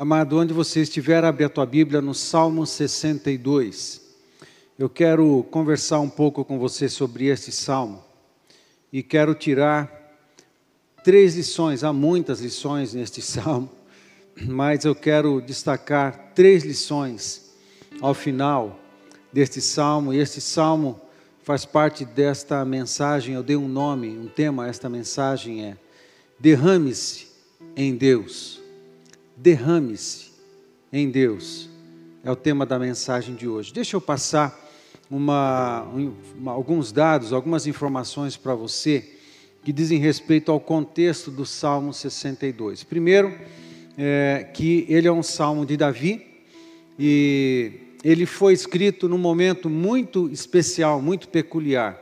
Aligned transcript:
Amado, 0.00 0.38
onde 0.38 0.54
você 0.54 0.80
estiver, 0.80 1.22
abre 1.26 1.44
a 1.44 1.48
tua 1.50 1.66
Bíblia 1.66 2.00
no 2.00 2.14
Salmo 2.14 2.66
62. 2.66 4.00
Eu 4.78 4.88
quero 4.88 5.42
conversar 5.50 6.00
um 6.00 6.08
pouco 6.08 6.42
com 6.42 6.58
você 6.58 6.88
sobre 6.88 7.26
este 7.26 7.52
salmo 7.52 8.02
e 8.90 9.02
quero 9.02 9.34
tirar 9.34 10.16
três 11.04 11.36
lições. 11.36 11.84
Há 11.84 11.92
muitas 11.92 12.40
lições 12.40 12.94
neste 12.94 13.20
salmo, 13.20 13.68
mas 14.40 14.86
eu 14.86 14.94
quero 14.94 15.38
destacar 15.42 16.32
três 16.34 16.64
lições 16.64 17.50
ao 18.00 18.14
final 18.14 18.80
deste 19.30 19.60
salmo. 19.60 20.14
E 20.14 20.18
este 20.18 20.40
salmo 20.40 20.98
faz 21.42 21.66
parte 21.66 22.06
desta 22.06 22.64
mensagem. 22.64 23.34
Eu 23.34 23.42
dei 23.42 23.56
um 23.56 23.68
nome, 23.68 24.08
um 24.08 24.28
tema 24.28 24.64
a 24.64 24.68
esta 24.68 24.88
mensagem 24.88 25.62
é 25.62 25.76
Derrame-se 26.38 27.26
em 27.76 27.94
Deus 27.94 28.59
derrame-se 29.40 30.30
em 30.92 31.10
Deus. 31.10 31.68
É 32.22 32.30
o 32.30 32.36
tema 32.36 32.66
da 32.66 32.78
mensagem 32.78 33.34
de 33.34 33.48
hoje. 33.48 33.72
Deixa 33.72 33.96
eu 33.96 34.00
passar 34.00 34.68
uma, 35.10 35.88
alguns 36.44 36.92
dados, 36.92 37.32
algumas 37.32 37.66
informações 37.66 38.36
para 38.36 38.54
você 38.54 39.16
que 39.64 39.72
dizem 39.72 39.98
respeito 39.98 40.52
ao 40.52 40.60
contexto 40.60 41.30
do 41.30 41.46
Salmo 41.46 41.92
62. 41.92 42.84
Primeiro, 42.84 43.34
é, 43.96 44.46
que 44.52 44.84
ele 44.88 45.08
é 45.08 45.12
um 45.12 45.22
salmo 45.22 45.64
de 45.64 45.76
Davi 45.76 46.26
e 46.98 47.72
ele 48.04 48.26
foi 48.26 48.52
escrito 48.52 49.08
num 49.08 49.18
momento 49.18 49.70
muito 49.70 50.28
especial, 50.30 51.00
muito 51.00 51.28
peculiar. 51.28 51.98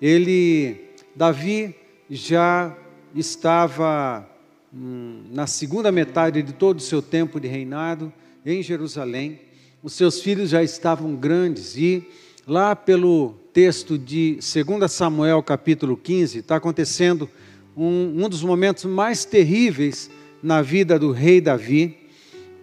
Ele, 0.00 0.80
Davi, 1.14 1.74
já 2.08 2.74
estava 3.14 4.28
na 4.76 5.46
segunda 5.46 5.92
metade 5.92 6.42
de 6.42 6.52
todo 6.52 6.78
o 6.78 6.82
seu 6.82 7.00
tempo 7.00 7.38
de 7.38 7.46
reinado 7.46 8.12
em 8.44 8.60
Jerusalém. 8.60 9.40
Os 9.82 9.92
seus 9.92 10.20
filhos 10.20 10.50
já 10.50 10.62
estavam 10.62 11.14
grandes 11.14 11.76
e 11.76 12.04
lá 12.46 12.74
pelo 12.74 13.34
texto 13.52 13.96
de 13.96 14.38
2 14.40 14.90
Samuel 14.90 15.42
capítulo 15.42 15.96
15 15.96 16.38
está 16.38 16.56
acontecendo 16.56 17.30
um, 17.76 18.24
um 18.24 18.28
dos 18.28 18.42
momentos 18.42 18.84
mais 18.84 19.24
terríveis 19.24 20.10
na 20.42 20.60
vida 20.60 20.98
do 20.98 21.12
rei 21.12 21.40
Davi, 21.40 21.96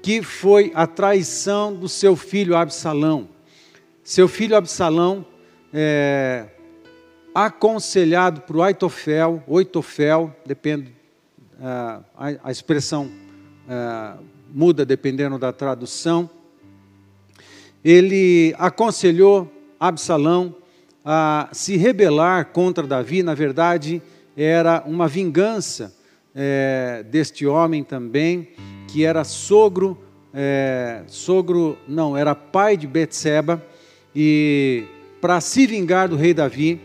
que 0.01 0.21
foi 0.21 0.71
a 0.75 0.85
traição 0.85 1.73
do 1.73 1.87
seu 1.87 2.15
filho 2.17 2.55
Absalão. 2.57 3.29
Seu 4.03 4.27
filho 4.27 4.55
Absalão, 4.55 5.25
é, 5.73 6.47
aconselhado 7.33 8.41
por 8.41 8.61
Aitofel, 8.61 9.41
Oitofel, 9.47 10.35
depende 10.45 11.00
a, 11.61 12.01
a 12.43 12.51
expressão 12.51 13.09
muda 14.53 14.85
dependendo 14.85 15.37
da 15.37 15.53
tradução. 15.53 16.29
Ele 17.83 18.53
aconselhou 18.57 19.51
Absalão 19.79 20.55
a 21.03 21.49
se 21.51 21.77
rebelar 21.77 22.47
contra 22.47 22.85
Davi, 22.85 23.23
na 23.23 23.33
verdade, 23.33 24.01
era 24.37 24.83
uma 24.85 25.07
vingança 25.07 25.95
é, 26.35 27.03
deste 27.09 27.45
homem 27.45 27.83
também, 27.83 28.49
que 28.87 29.03
era 29.03 29.23
sogro, 29.23 29.97
é, 30.33 31.03
sogro, 31.07 31.77
não, 31.87 32.15
era 32.15 32.35
pai 32.35 32.77
de 32.77 32.85
Betseba, 32.85 33.63
e 34.15 34.83
para 35.19 35.41
se 35.41 35.65
vingar 35.65 36.07
do 36.07 36.15
rei 36.15 36.33
Davi, 36.33 36.79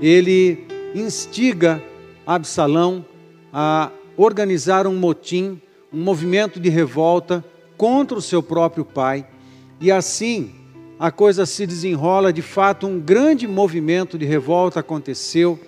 ele 0.00 0.66
instiga 0.94 1.82
Absalão 2.26 3.04
a 3.52 3.90
organizar 4.18 4.86
um 4.86 4.94
motim, 4.94 5.62
um 5.92 6.02
movimento 6.02 6.58
de 6.58 6.68
revolta 6.68 7.42
contra 7.76 8.18
o 8.18 8.22
seu 8.22 8.42
próprio 8.42 8.84
pai. 8.84 9.24
E 9.80 9.90
assim 9.90 10.50
a 10.98 11.12
coisa 11.12 11.46
se 11.46 11.64
desenrola, 11.64 12.32
de 12.32 12.42
fato, 12.42 12.88
um 12.88 12.98
grande 12.98 13.46
movimento 13.46 14.18
de 14.18 14.26
revolta 14.26 14.80
aconteceu 14.80 15.58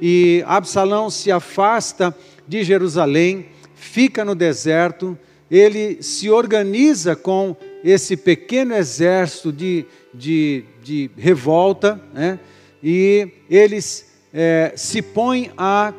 e 0.00 0.44
Absalão 0.46 1.08
se 1.08 1.32
afasta 1.32 2.14
de 2.46 2.62
Jerusalém, 2.62 3.46
fica 3.74 4.22
no 4.22 4.34
deserto, 4.34 5.18
ele 5.50 6.02
se 6.02 6.28
organiza 6.28 7.16
com 7.16 7.56
esse 7.82 8.14
pequeno 8.14 8.74
exército 8.74 9.50
de, 9.50 9.86
de, 10.12 10.64
de 10.82 11.10
revolta, 11.16 11.98
né? 12.12 12.38
e 12.82 13.28
eles 13.48 14.12
é, 14.34 14.74
se 14.76 15.00
põem 15.00 15.50
a 15.56 15.94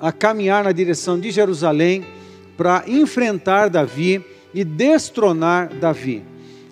a 0.00 0.10
caminhar 0.10 0.64
na 0.64 0.72
direção 0.72 1.20
de 1.20 1.30
Jerusalém 1.30 2.06
para 2.56 2.84
enfrentar 2.86 3.68
Davi 3.68 4.24
e 4.54 4.64
destronar 4.64 5.68
Davi. 5.74 6.22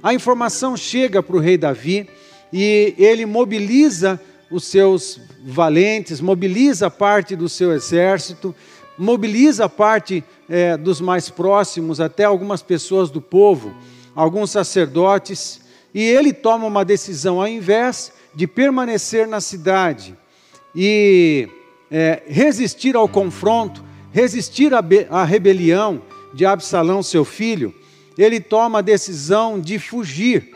A 0.03 0.15
informação 0.15 0.77
chega 0.77 1.23
para 1.23 1.37
o 1.37 1.41
rei 1.41 1.59
Davi 1.59 2.09
e 2.53 2.95
ele 2.97 3.27
mobiliza 3.27 4.21
os 4.51 4.65
seus 4.65 5.21
valentes, 5.45 6.21
mobiliza 6.21 6.91
parte 6.91 7.37
do 7.37 7.49
seu 7.49 7.73
exército, 7.73 8.55
mobiliza 8.97 9.69
parte 9.69 10.25
é, 10.49 10.77
dos 10.77 11.01
mais 11.01 11.29
próximos, 11.29 12.01
até 12.01 12.25
algumas 12.25 12.63
pessoas 12.63 13.11
do 13.11 13.21
povo, 13.21 13.75
alguns 14.15 14.51
sacerdotes, 14.51 15.61
e 15.95 16.03
ele 16.03 16.33
toma 16.33 16.67
uma 16.67 16.85
decisão, 16.85 17.41
ao 17.41 17.49
invés 17.49 18.13
de 18.35 18.47
permanecer 18.47 19.27
na 19.27 19.41
cidade 19.41 20.17
e 20.75 21.49
é, 21.91 22.23
resistir 22.27 22.97
ao 22.97 23.09
confronto, 23.09 23.85
resistir 24.13 24.73
à 24.75 25.25
rebelião 25.25 26.03
de 26.35 26.45
Absalão, 26.45 27.03
seu 27.03 27.25
filho, 27.25 27.75
ele 28.17 28.41
toma 28.41 28.81
a 28.81 28.83
decisão 28.83 29.61
de 29.61 29.79
fugir. 29.79 30.51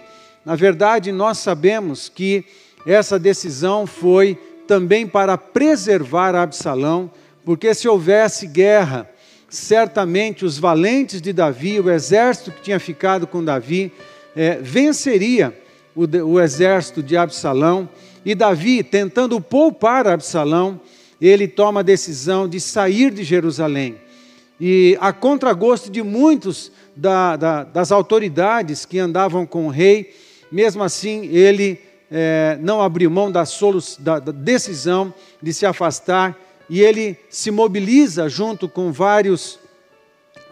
Na 0.45 0.57
verdade, 0.57 1.13
nós 1.13 1.39
sabemos 1.39 2.09
que 2.09 2.45
essa 2.85 3.19
decisão 3.19 3.87
foi 3.87 4.39
também 4.67 5.07
para 5.07 5.39
preservar 5.39 6.35
Absalão, 6.35 7.11
porque 7.45 7.75
se 7.75 7.89
houvesse 7.89 8.47
guerra, 8.47 9.09
certamente 9.49 10.45
os 10.45 10.59
valentes 10.59 11.21
de 11.21 11.33
Davi, 11.33 11.79
o 11.79 11.91
exército 11.91 12.51
que 12.51 12.63
tinha 12.63 12.81
ficado 12.81 13.27
com 13.27 13.45
Davi, 13.45 13.93
é, 14.35 14.57
venceria 14.57 15.57
o, 15.95 16.05
o 16.25 16.41
exército 16.41 17.03
de 17.03 17.17
Absalão, 17.17 17.89
e 18.25 18.35
Davi, 18.35 18.83
tentando 18.83 19.41
poupar 19.41 20.07
Absalão, 20.07 20.81
ele 21.29 21.47
toma 21.47 21.81
a 21.81 21.85
decisão 21.85 22.49
de 22.49 22.59
sair 22.59 23.13
de 23.13 23.23
Jerusalém. 23.23 23.95
E 24.61 24.99
a 25.01 25.13
contragosto 25.13 25.89
de 25.89 26.03
muitos 26.03 26.73
da, 26.97 27.37
da, 27.37 27.65
das 27.65 27.93
autoridades 27.93 28.85
que 28.85 28.99
andavam 28.99 29.47
com 29.47 29.67
o 29.67 29.71
rei, 29.71 30.13
mesmo 30.51 30.83
assim 30.83 31.27
ele 31.27 31.79
é, 32.11 32.59
não 32.61 32.83
abriu 32.83 33.09
mão 33.09 33.31
da, 33.31 33.45
da, 34.01 34.19
da 34.19 34.33
decisão 34.33 35.15
de 35.41 35.53
se 35.55 35.65
afastar 35.65 36.37
e 36.69 36.81
ele 36.81 37.17
se 37.31 37.51
mobiliza 37.51 38.29
junto 38.29 38.69
com 38.69 38.91
vários 38.91 39.61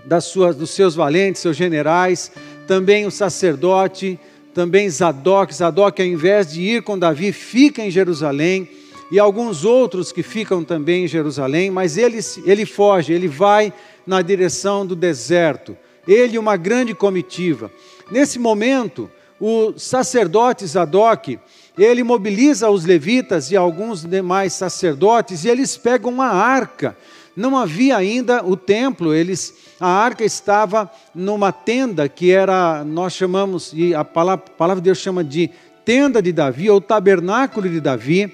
das 0.04 0.24
suas, 0.24 0.54
dos 0.56 0.70
seus 0.70 0.94
valentes, 0.94 1.42
seus 1.42 1.56
generais, 1.56 2.30
também 2.66 3.06
o 3.06 3.10
sacerdote, 3.10 4.18
também 4.54 4.88
Zadok. 4.88 5.54
Zadok, 5.54 6.00
ao 6.00 6.08
invés 6.08 6.52
de 6.52 6.62
ir 6.62 6.82
com 6.82 6.98
Davi, 6.98 7.32
fica 7.32 7.82
em 7.82 7.90
Jerusalém 7.90 8.68
e 9.10 9.18
alguns 9.18 9.64
outros 9.64 10.12
que 10.12 10.22
ficam 10.22 10.62
também 10.62 11.04
em 11.04 11.08
Jerusalém, 11.08 11.70
mas 11.70 11.96
ele, 11.96 12.20
ele 12.44 12.64
foge, 12.64 13.12
ele 13.12 13.26
vai 13.26 13.72
na 14.06 14.22
direção 14.22 14.86
do 14.86 14.94
deserto. 14.94 15.76
Ele 16.06 16.36
e 16.36 16.38
uma 16.38 16.56
grande 16.56 16.94
comitiva. 16.94 17.70
Nesse 18.10 18.38
momento, 18.38 19.10
o 19.40 19.72
sacerdote 19.76 20.66
Zadok, 20.66 21.38
ele 21.76 22.02
mobiliza 22.02 22.70
os 22.70 22.84
levitas 22.84 23.50
e 23.50 23.56
alguns 23.56 24.04
demais 24.04 24.52
sacerdotes 24.52 25.44
e 25.44 25.48
eles 25.48 25.76
pegam 25.76 26.10
uma 26.10 26.28
arca. 26.28 26.96
Não 27.36 27.56
havia 27.56 27.96
ainda 27.96 28.44
o 28.44 28.56
templo, 28.56 29.14
eles 29.14 29.54
a 29.80 29.88
arca 29.88 30.22
estava 30.24 30.90
numa 31.14 31.50
tenda 31.50 32.06
que 32.06 32.30
era, 32.30 32.84
nós 32.84 33.14
chamamos, 33.14 33.72
e 33.74 33.94
a 33.94 34.04
palavra, 34.04 34.44
a 34.46 34.50
palavra 34.50 34.80
de 34.82 34.84
Deus 34.84 34.98
chama 34.98 35.24
de 35.24 35.50
tenda 35.86 36.20
de 36.20 36.32
Davi, 36.32 36.68
ou 36.68 36.82
tabernáculo 36.82 37.66
de 37.66 37.80
Davi 37.80 38.30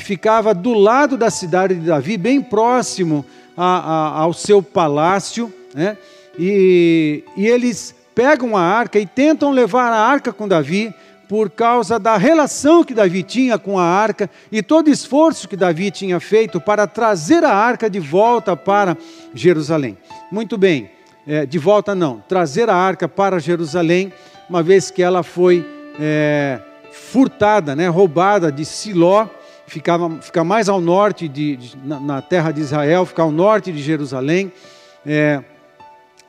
ficava 0.00 0.54
do 0.54 0.72
lado 0.72 1.16
da 1.16 1.30
cidade 1.30 1.74
de 1.74 1.86
Davi, 1.86 2.16
bem 2.16 2.40
próximo 2.40 3.24
a, 3.56 3.64
a, 3.64 4.20
ao 4.20 4.32
seu 4.32 4.62
palácio, 4.62 5.52
né? 5.74 5.96
e, 6.38 7.24
e 7.36 7.46
eles 7.46 7.94
pegam 8.14 8.56
a 8.56 8.62
arca 8.62 8.98
e 8.98 9.06
tentam 9.06 9.50
levar 9.50 9.92
a 9.92 9.98
arca 9.98 10.32
com 10.32 10.48
Davi, 10.48 10.94
por 11.32 11.48
causa 11.48 11.98
da 11.98 12.18
relação 12.18 12.84
que 12.84 12.92
Davi 12.92 13.22
tinha 13.22 13.56
com 13.56 13.78
a 13.78 13.84
arca 13.84 14.28
e 14.50 14.62
todo 14.62 14.90
esforço 14.90 15.48
que 15.48 15.56
Davi 15.56 15.90
tinha 15.90 16.20
feito 16.20 16.60
para 16.60 16.86
trazer 16.86 17.42
a 17.42 17.54
arca 17.54 17.88
de 17.88 17.98
volta 17.98 18.54
para 18.54 18.98
Jerusalém. 19.32 19.96
Muito 20.30 20.58
bem, 20.58 20.90
é, 21.26 21.46
de 21.46 21.58
volta 21.58 21.94
não, 21.94 22.22
trazer 22.28 22.68
a 22.68 22.74
arca 22.74 23.08
para 23.08 23.38
Jerusalém, 23.38 24.12
uma 24.46 24.62
vez 24.62 24.90
que 24.90 25.02
ela 25.02 25.22
foi 25.22 25.66
é, 25.98 26.60
furtada, 26.92 27.74
né, 27.74 27.88
roubada 27.88 28.52
de 28.52 28.66
Siló 28.66 29.26
ficava, 29.72 30.10
fica 30.20 30.44
mais 30.44 30.68
ao 30.68 30.82
norte, 30.82 31.26
de, 31.26 31.56
de 31.56 31.78
na, 31.82 31.98
na, 31.98 32.22
terra 32.22 32.52
de 32.52 32.60
Israel, 32.60 33.06
fica 33.06 33.22
ao 33.22 33.30
norte 33.30 33.72
de 33.72 33.82
Jerusalém. 33.82 34.52
É, 35.04 35.42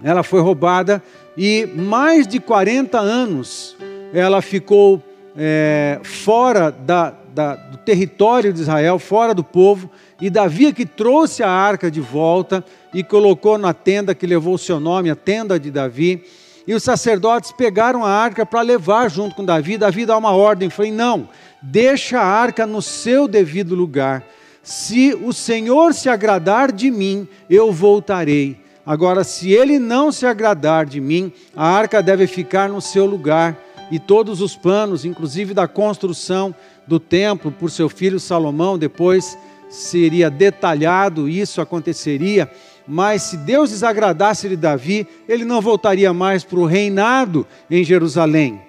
ela 0.02 0.24
foi 0.24 0.40
roubada 0.40 1.04
e 1.38 1.68
mais 1.76 2.26
de 2.26 2.40
40 2.40 2.98
anos 2.98 3.76
ela 4.14 4.42
ficou 4.42 5.04
é, 5.36 6.00
fora 6.04 6.72
da, 6.72 7.14
da, 7.34 7.56
do 7.56 7.78
território 7.80 8.54
de 8.54 8.62
Israel, 8.62 8.98
fora 8.98 9.34
do 9.34 9.44
povo, 9.44 9.90
e 10.22 10.30
Davi 10.30 10.68
é 10.68 10.72
que 10.72 10.86
trouxe 10.86 11.44
a 11.44 11.50
arca 11.50 11.92
de 11.92 12.00
volta 12.00 12.64
e 12.94 13.04
colocou 13.04 13.58
na 13.58 13.74
tenda 13.74 14.16
que 14.16 14.26
levou 14.26 14.54
o 14.54 14.60
seu 14.60 14.80
nome, 14.80 15.10
a 15.10 15.16
tenda 15.16 15.60
de 15.60 15.70
Davi. 15.70 16.24
E 16.66 16.74
os 16.74 16.82
sacerdotes 16.82 17.52
pegaram 17.52 18.06
a 18.06 18.10
arca 18.10 18.46
para 18.46 18.62
levar 18.62 19.10
junto 19.10 19.36
com 19.36 19.44
Davi. 19.44 19.78
Davi 19.78 20.06
dá 20.06 20.18
uma 20.18 20.32
ordem, 20.32 20.70
falei: 20.70 20.94
não, 20.94 21.28
deixa 21.64 22.20
a 22.20 22.26
arca 22.26 22.68
no 22.68 22.82
seu 22.82 23.28
devido 23.28 23.74
lugar. 23.74 24.24
Se 24.62 25.14
o 25.14 25.34
Senhor 25.34 25.94
se 25.94 26.10
agradar 26.10 26.72
de 26.72 26.92
mim, 26.92 27.28
eu 27.50 27.72
voltarei. 27.72 28.58
Agora, 28.86 29.24
se 29.24 29.52
ele 29.52 29.80
não 29.80 30.12
se 30.12 30.26
agradar 30.26 30.86
de 30.86 31.00
mim, 31.00 31.32
a 31.56 31.68
arca 31.68 32.04
deve 32.04 32.28
ficar 32.28 32.70
no 32.70 32.82
seu 32.82 33.06
lugar. 33.06 33.58
E 33.90 33.98
todos 33.98 34.42
os 34.42 34.56
planos, 34.56 35.06
inclusive 35.06 35.54
da 35.54 35.68
construção 35.68 36.54
do 36.86 37.00
templo 37.00 37.52
por 37.52 37.72
seu 37.72 37.88
filho 37.88 38.20
Salomão, 38.20 38.78
depois 38.78 39.38
seria 39.70 40.30
detalhado, 40.30 41.28
isso 41.28 41.62
aconteceria 41.62 42.50
mas 42.88 43.24
se 43.24 43.38
Deus 43.38 43.70
desagradasse 43.70 44.50
de 44.50 44.56
Davi, 44.58 45.08
ele 45.28 45.46
não 45.46 45.62
voltaria 45.62 46.14
mais 46.14 46.44
para 46.44 46.60
o 46.60 46.66
reinado 46.66 47.48
em 47.70 47.84
Jerusalém. 47.84 48.62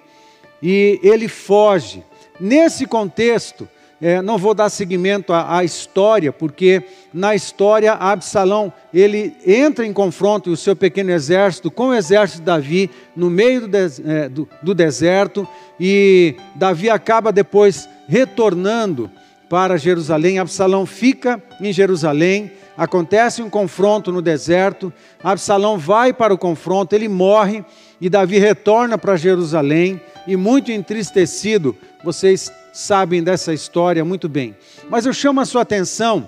E 0.61 0.99
ele 1.03 1.27
foge. 1.27 2.03
Nesse 2.39 2.85
contexto, 2.85 3.67
é, 4.01 4.21
não 4.21 4.37
vou 4.37 4.53
dar 4.53 4.69
seguimento 4.69 5.31
à, 5.31 5.57
à, 5.57 5.63
história, 5.63 6.31
porque 6.31 6.83
na 7.13 7.33
história 7.33 7.93
Absalão 7.93 8.71
ele 8.93 9.33
entra 9.45 9.85
em 9.85 9.93
confronto 9.93 10.51
o 10.51 10.57
seu 10.57 10.75
pequeno 10.75 11.11
exército 11.11 11.71
com 11.71 11.87
o 11.87 11.93
exército 11.93 12.39
de 12.39 12.45
Davi 12.45 12.89
no 13.15 13.29
meio 13.29 13.67
do, 13.67 13.77
é, 13.77 14.29
do, 14.29 14.47
do 14.61 14.75
deserto 14.75 15.47
e 15.79 16.35
Davi 16.55 16.89
acaba 16.89 17.31
depois 17.31 17.87
retornando 18.07 19.09
para 19.49 19.77
Jerusalém. 19.77 20.39
Absalão 20.39 20.85
fica 20.85 21.41
em 21.61 21.71
Jerusalém 21.71 22.51
acontece 22.77 23.41
um 23.41 23.49
confronto 23.49 24.11
no 24.11 24.21
deserto, 24.21 24.91
Absalão 25.23 25.77
vai 25.77 26.13
para 26.13 26.33
o 26.33 26.37
confronto, 26.37 26.93
ele 26.93 27.07
morre 27.07 27.63
e 27.99 28.09
Davi 28.09 28.37
retorna 28.37 28.97
para 28.97 29.15
Jerusalém 29.15 30.01
e 30.27 30.35
muito 30.35 30.71
entristecido, 30.71 31.75
vocês 32.03 32.51
sabem 32.73 33.23
dessa 33.23 33.53
história 33.53 34.03
muito 34.03 34.27
bem. 34.27 34.55
Mas 34.89 35.05
eu 35.05 35.13
chamo 35.13 35.39
a 35.39 35.45
sua 35.45 35.61
atenção 35.61 36.27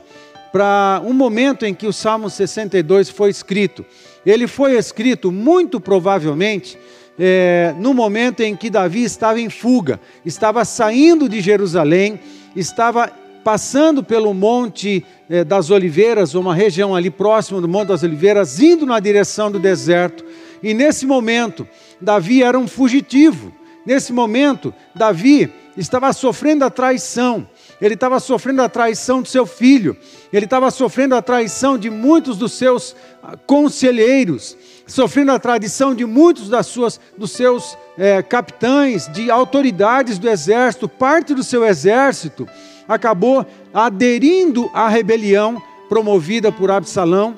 para 0.52 1.02
um 1.04 1.14
momento 1.14 1.66
em 1.66 1.74
que 1.74 1.86
o 1.86 1.94
Salmo 1.94 2.30
62 2.30 3.10
foi 3.10 3.30
escrito. 3.30 3.86
Ele 4.26 4.48
foi 4.48 4.78
escrito 4.78 5.32
muito 5.32 5.80
provavelmente 5.80 6.78
é, 7.20 7.74
no 7.80 7.94
momento 7.94 8.42
em 8.42 8.56
que 8.56 8.70
Davi 8.70 9.04
estava 9.04 9.42
em 9.42 9.50
fuga, 9.50 10.00
estava 10.24 10.64
saindo 10.64 11.28
de 11.28 11.42
Jerusalém, 11.42 12.20
estava 12.56 13.12
passando 13.48 14.04
pelo 14.04 14.34
Monte 14.34 15.06
eh, 15.30 15.42
das 15.42 15.70
Oliveiras, 15.70 16.36
uma 16.36 16.54
região 16.54 16.94
ali 16.94 17.10
próxima 17.10 17.62
do 17.62 17.68
Monte 17.70 17.88
das 17.88 18.04
Oliveiras, 18.04 18.60
indo 18.60 18.86
na 18.86 19.00
direção 19.00 19.50
do 19.50 19.58
deserto. 19.58 20.26
E 20.62 20.74
nesse 20.74 21.06
momento, 21.06 21.66
Davi 22.02 22.44
era 22.44 22.60
um 22.60 22.68
fugitivo. 22.68 23.54
Nesse 23.86 24.12
momento, 24.12 24.74
Davi 24.94 25.50
estava 25.78 26.12
sofrendo 26.12 26.66
a 26.66 26.70
traição. 26.70 27.48
Ele 27.80 27.94
estava 27.94 28.20
sofrendo 28.20 28.62
a 28.62 28.68
traição 28.68 29.22
do 29.22 29.30
seu 29.30 29.46
filho. 29.46 29.96
Ele 30.34 30.44
estava 30.44 30.70
sofrendo 30.70 31.16
a 31.16 31.22
traição 31.22 31.78
de 31.78 31.90
muitos 31.90 32.38
dos 32.38 32.52
seus 32.52 32.98
ah, 33.24 33.38
conselheiros, 33.48 34.58
sofrendo 34.86 35.32
a 35.32 35.40
traição 35.40 35.96
de 35.96 36.04
muitos 36.04 36.50
das 36.50 36.68
suas, 36.68 37.00
dos 37.18 37.32
seus 37.32 37.78
eh, 37.98 38.22
capitães, 38.22 39.08
de 39.08 39.32
autoridades 39.32 40.20
do 40.20 40.28
exército, 40.28 40.90
parte 40.90 41.34
do 41.34 41.44
seu 41.44 41.64
exército 41.64 42.46
acabou 42.88 43.46
aderindo 43.74 44.70
à 44.74 44.88
rebelião 44.88 45.62
promovida 45.90 46.52
por 46.52 46.72
Absalão. 46.72 47.36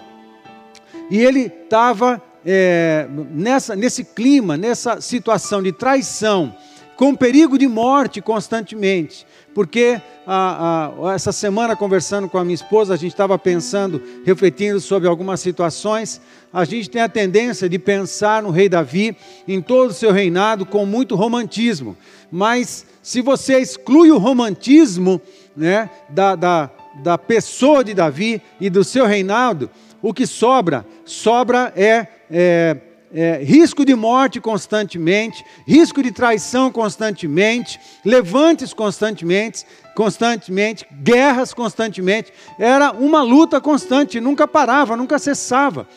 E 1.09 1.19
ele 1.19 1.41
estava 1.41 2.21
é, 2.45 3.07
nessa, 3.31 3.75
nesse 3.75 4.03
clima, 4.03 4.55
nessa 4.55 5.01
situação 5.01 5.61
de 5.61 5.71
traição, 5.71 6.55
com 6.99 7.15
perigo 7.15 7.57
de 7.57 7.65
morte 7.65 8.19
constantemente. 8.19 9.25
Porque 9.55 10.01
a, 10.27 10.91
a, 11.01 11.13
essa 11.13 11.31
semana, 11.31 11.73
conversando 11.73 12.27
com 12.27 12.37
a 12.37 12.43
minha 12.43 12.53
esposa, 12.53 12.93
a 12.93 12.97
gente 12.97 13.13
estava 13.13 13.39
pensando, 13.39 14.03
refletindo 14.25 14.81
sobre 14.81 15.07
algumas 15.07 15.39
situações. 15.39 16.19
A 16.51 16.65
gente 16.65 16.89
tem 16.89 17.01
a 17.01 17.07
tendência 17.07 17.69
de 17.69 17.79
pensar 17.79 18.43
no 18.43 18.49
rei 18.49 18.67
Davi, 18.67 19.15
em 19.47 19.61
todo 19.61 19.91
o 19.91 19.93
seu 19.93 20.11
reinado, 20.11 20.65
com 20.65 20.85
muito 20.85 21.15
romantismo. 21.15 21.95
Mas 22.29 22.85
se 23.01 23.21
você 23.21 23.59
exclui 23.61 24.11
o 24.11 24.17
romantismo 24.17 25.21
né, 25.55 25.89
da, 26.09 26.35
da, 26.35 26.69
da 27.01 27.17
pessoa 27.17 27.81
de 27.81 27.93
Davi 27.93 28.41
e 28.59 28.69
do 28.69 28.83
seu 28.83 29.05
reinado, 29.05 29.69
o 30.01 30.13
que 30.13 30.27
sobra? 30.27 30.85
Sobra 31.05 31.71
é, 31.77 32.07
é, 32.29 32.75
é, 33.13 33.41
risco 33.43 33.83
de 33.83 33.95
morte 33.95 34.39
constantemente, 34.39 35.43
risco 35.65 36.01
de 36.03 36.11
traição 36.11 36.71
constantemente, 36.71 37.79
levantes 38.05 38.73
constantemente, 38.73 39.65
constantemente, 39.95 40.85
guerras 40.91 41.53
constantemente. 41.53 42.31
Era 42.57 42.91
uma 42.91 43.21
luta 43.21 43.59
constante, 43.59 44.19
nunca 44.19 44.47
parava, 44.47 44.95
nunca 44.95 45.17
cessava. 45.17 45.87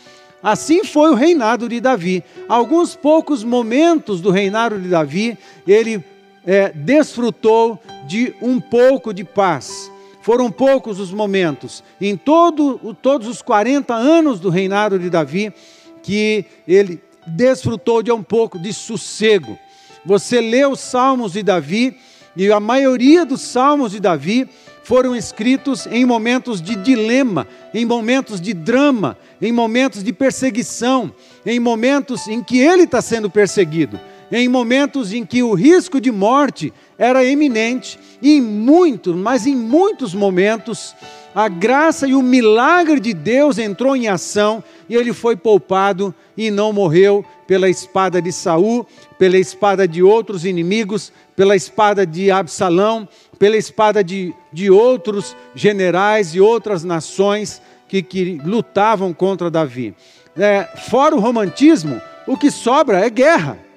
Assim 0.43 0.85
foi 0.85 1.11
o 1.11 1.15
reinado 1.15 1.69
de 1.69 1.81
Davi. 1.81 2.25
Alguns 2.49 2.97
poucos 2.97 3.45
momentos 3.45 4.21
do 4.21 4.31
reinado 4.31 4.81
de 4.81 4.89
Davi, 4.89 5.39
ele 5.67 6.05
é, 6.45 6.71
desfrutou 6.71 7.81
de 8.07 8.35
um 8.43 8.61
pouco 8.61 9.15
de 9.15 9.23
paz. 9.23 9.91
Foram 10.21 10.51
poucos 10.51 11.01
os 11.01 11.13
momentos, 11.13 11.83
em 12.01 12.17
todo, 12.17 12.97
todos 13.03 13.27
os 13.27 13.43
40 13.43 13.93
anos 13.93 14.39
do 14.39 14.51
reinado 14.51 14.97
de 14.97 15.11
Davi, 15.11 15.53
que 16.03 16.45
ele 16.67 17.01
desfrutou 17.27 18.03
de 18.03 18.11
um 18.11 18.23
pouco 18.23 18.59
de 18.59 18.73
sossego. 18.73 19.59
Você 20.05 20.41
lê 20.41 20.67
os 20.67 20.81
salmos 20.81 21.33
de 21.33 21.43
Davi, 21.43 21.97
e 22.35 22.51
a 22.51 22.59
maioria 22.59 23.25
dos 23.25 23.43
salmos 23.43 23.93
de 23.93 24.01
Davi 24.01 24.49
foram 24.83 25.15
escritos 25.15 25.87
em 25.87 26.05
momentos 26.05 26.61
de 26.61 26.75
dilema, 26.75 27.47
em 27.73 27.85
momentos 27.85 28.41
de 28.41 28.53
drama, 28.53 29.17
em 29.41 29.53
momentos 29.53 30.03
de 30.03 30.13
perseguição, 30.13 31.15
em 31.47 31.61
momentos 31.61 32.27
em 32.27 32.43
que 32.43 32.59
ele 32.59 32.85
está 32.85 33.01
sendo 33.01 33.31
perseguido 33.31 34.01
em 34.33 34.49
momentos 34.49 35.13
em 35.13 35.27
que 35.27 35.43
o 35.43 35.53
risco 35.53 36.01
de 36.01 36.11
morte 36.11 36.73
era 36.97 37.23
eminente, 37.25 37.99
e 38.23 38.39
em 38.39 38.41
muitos, 38.41 39.15
mas 39.15 39.47
em 39.47 39.55
muitos 39.55 40.15
momentos, 40.15 40.95
a 41.35 41.49
graça 41.49 42.07
e 42.07 42.15
o 42.15 42.23
milagre 42.23 42.99
de 42.99 43.13
Deus 43.13 43.59
entrou 43.59 43.95
em 43.95 44.09
ação 44.09 44.65
e 44.89 44.95
ele 44.95 45.13
foi 45.13 45.37
poupado 45.37 46.15
e 46.37 46.51
não 46.51 46.73
morreu 46.73 47.25
pela 47.47 47.69
espada 47.69 48.21
de 48.21 48.33
Saul, 48.33 48.87
pela 49.19 49.37
espada 49.37 49.87
de 49.87 50.03
outros 50.03 50.45
inimigos, 50.45 51.13
pela 51.37 51.57
espada 51.57 52.07
de 52.07 52.31
Absalão, 52.31 53.09
pela 53.39 53.57
espada 53.57 54.03
de, 54.05 54.35
de 54.53 54.71
outros 54.71 55.37
generais 55.55 56.35
e 56.35 56.41
outras 56.41 56.85
nações 56.85 57.61
que, 57.89 58.03
que 58.03 58.41
lutavam 58.45 59.13
contra 59.13 59.51
Davi. 59.51 59.95
É, 60.37 60.67
fora 60.89 61.15
o 61.15 61.21
romantismo, 61.21 62.01
o 62.27 62.37
que 62.37 62.51
sobra 62.51 63.05
é 63.05 63.11
guerra. 63.11 63.72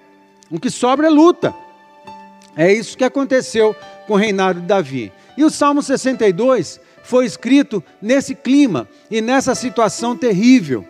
O 0.49 0.59
que 0.59 0.69
sobra 0.69 1.07
é 1.07 1.09
luta. 1.09 1.53
É 2.55 2.71
isso 2.71 2.97
que 2.97 3.03
aconteceu 3.03 3.75
com 4.07 4.13
o 4.13 4.17
reinado 4.17 4.61
de 4.61 4.67
Davi. 4.67 5.11
E 5.35 5.43
o 5.43 5.49
Salmo 5.49 5.81
62 5.81 6.79
foi 7.03 7.25
escrito 7.25 7.83
nesse 8.01 8.33
clima 8.33 8.87
e 9.09 9.21
nessa 9.21 9.53
situação 9.53 10.15
terrível 10.15 10.85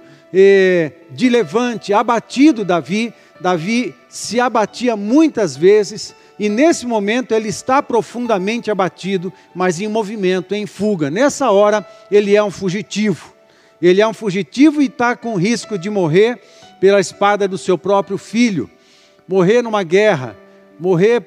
de 1.12 1.30
levante, 1.30 1.94
abatido 1.94 2.66
Davi. 2.66 3.14
Davi 3.40 3.96
se 4.10 4.40
abatia 4.40 4.96
muitas 4.96 5.56
vezes 5.56 6.14
e 6.38 6.50
nesse 6.50 6.86
momento 6.86 7.34
ele 7.34 7.48
está 7.48 7.82
profundamente 7.82 8.70
abatido, 8.70 9.32
mas 9.54 9.80
em 9.80 9.88
movimento, 9.88 10.54
em 10.54 10.66
fuga. 10.66 11.10
Nessa 11.10 11.50
hora 11.52 11.88
ele 12.12 12.36
é 12.36 12.44
um 12.44 12.52
fugitivo. 12.52 13.34
Ele 13.82 14.02
é 14.02 14.08
um 14.08 14.14
fugitivo 14.14 14.82
e 14.82 14.86
está 14.86 15.16
com 15.16 15.36
risco 15.36 15.78
de 15.78 15.90
morrer 15.90 16.40
pela 16.80 17.00
espada 17.00 17.48
do 17.48 17.58
seu 17.58 17.78
próprio 17.78 18.18
filho 18.18 18.70
morrer 19.28 19.62
numa 19.62 19.84
guerra, 19.84 20.36
morrer 20.80 21.24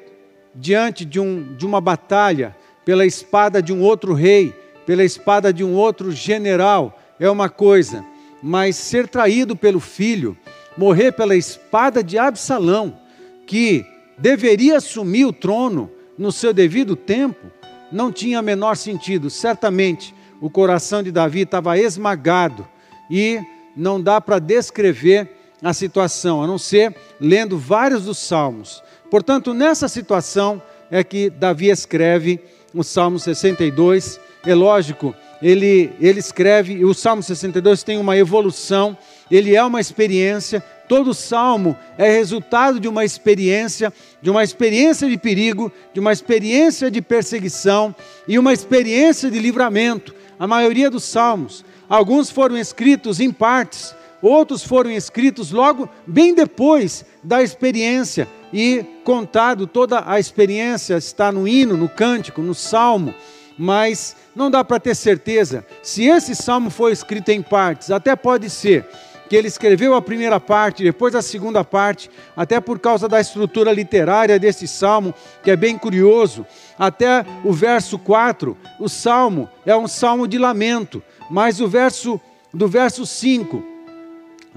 diante 0.54 1.04
de, 1.04 1.20
um, 1.20 1.54
de 1.56 1.66
uma 1.66 1.80
batalha, 1.80 2.56
pela 2.84 3.04
espada 3.04 3.62
de 3.62 3.72
um 3.72 3.82
outro 3.82 4.14
rei, 4.14 4.54
pela 4.86 5.04
espada 5.04 5.52
de 5.52 5.62
um 5.62 5.74
outro 5.74 6.10
general, 6.10 6.98
é 7.20 7.28
uma 7.28 7.48
coisa, 7.48 8.04
mas 8.42 8.76
ser 8.76 9.06
traído 9.06 9.54
pelo 9.54 9.80
filho, 9.80 10.36
morrer 10.76 11.12
pela 11.12 11.36
espada 11.36 12.02
de 12.02 12.16
Absalão, 12.16 12.98
que 13.46 13.84
deveria 14.16 14.78
assumir 14.78 15.26
o 15.26 15.32
trono 15.32 15.90
no 16.16 16.32
seu 16.32 16.52
devido 16.52 16.96
tempo, 16.96 17.50
não 17.92 18.10
tinha 18.10 18.40
menor 18.40 18.76
sentido. 18.76 19.28
Certamente 19.28 20.14
o 20.40 20.48
coração 20.48 21.02
de 21.02 21.12
Davi 21.12 21.42
estava 21.42 21.78
esmagado 21.78 22.66
e 23.10 23.40
não 23.76 24.00
dá 24.00 24.20
para 24.20 24.38
descrever 24.38 25.30
a 25.62 25.72
situação, 25.72 26.42
a 26.42 26.46
não 26.46 26.58
ser 26.58 26.94
lendo 27.20 27.58
vários 27.58 28.04
dos 28.04 28.18
salmos. 28.18 28.82
Portanto, 29.10 29.52
nessa 29.54 29.88
situação 29.88 30.62
é 30.90 31.02
que 31.02 31.30
Davi 31.30 31.68
escreve 31.68 32.40
o 32.74 32.82
Salmo 32.82 33.18
62. 33.18 34.20
É 34.44 34.54
lógico, 34.54 35.14
ele, 35.42 35.90
ele 36.00 36.20
escreve, 36.20 36.74
e 36.74 36.84
o 36.84 36.94
Salmo 36.94 37.22
62 37.22 37.82
tem 37.82 37.98
uma 37.98 38.16
evolução, 38.16 38.96
ele 39.30 39.54
é 39.54 39.62
uma 39.62 39.80
experiência, 39.80 40.62
todo 40.88 41.12
salmo 41.12 41.76
é 41.98 42.10
resultado 42.10 42.80
de 42.80 42.88
uma 42.88 43.04
experiência, 43.04 43.92
de 44.22 44.30
uma 44.30 44.42
experiência 44.42 45.08
de 45.08 45.18
perigo, 45.18 45.70
de 45.92 46.00
uma 46.00 46.12
experiência 46.12 46.90
de 46.90 47.02
perseguição 47.02 47.94
e 48.26 48.38
uma 48.38 48.52
experiência 48.52 49.30
de 49.30 49.38
livramento. 49.38 50.14
A 50.38 50.46
maioria 50.46 50.90
dos 50.90 51.04
salmos, 51.04 51.64
alguns 51.88 52.30
foram 52.30 52.56
escritos 52.56 53.20
em 53.20 53.30
partes, 53.30 53.94
outros 54.20 54.62
foram 54.62 54.90
escritos 54.90 55.50
logo 55.52 55.88
bem 56.06 56.34
depois 56.34 57.04
da 57.22 57.42
experiência 57.42 58.28
e 58.52 58.84
contado 59.04 59.66
toda 59.66 60.02
a 60.06 60.18
experiência 60.18 60.96
está 60.96 61.30
no 61.30 61.46
hino, 61.46 61.76
no 61.76 61.88
cântico, 61.88 62.42
no 62.42 62.54
salmo, 62.54 63.14
mas 63.58 64.16
não 64.34 64.50
dá 64.50 64.64
para 64.64 64.80
ter 64.80 64.94
certeza 64.94 65.64
se 65.82 66.04
esse 66.04 66.34
salmo 66.34 66.70
foi 66.70 66.92
escrito 66.92 67.28
em 67.30 67.42
partes, 67.42 67.90
até 67.90 68.14
pode 68.16 68.48
ser 68.48 68.86
que 69.28 69.36
ele 69.36 69.48
escreveu 69.48 69.94
a 69.94 70.00
primeira 70.00 70.40
parte, 70.40 70.82
depois 70.82 71.14
a 71.14 71.20
segunda 71.20 71.62
parte, 71.62 72.10
até 72.34 72.60
por 72.60 72.78
causa 72.78 73.06
da 73.06 73.20
estrutura 73.20 73.70
literária 73.72 74.38
desse 74.38 74.66
salmo, 74.66 75.14
que 75.42 75.50
é 75.50 75.56
bem 75.56 75.76
curioso. 75.76 76.46
Até 76.78 77.26
o 77.44 77.52
verso 77.52 77.98
4, 77.98 78.56
o 78.80 78.88
salmo 78.88 79.46
é 79.66 79.76
um 79.76 79.86
salmo 79.86 80.26
de 80.26 80.38
lamento, 80.38 81.02
mas 81.30 81.60
o 81.60 81.68
verso 81.68 82.18
do 82.54 82.66
verso 82.66 83.04
5 83.04 83.77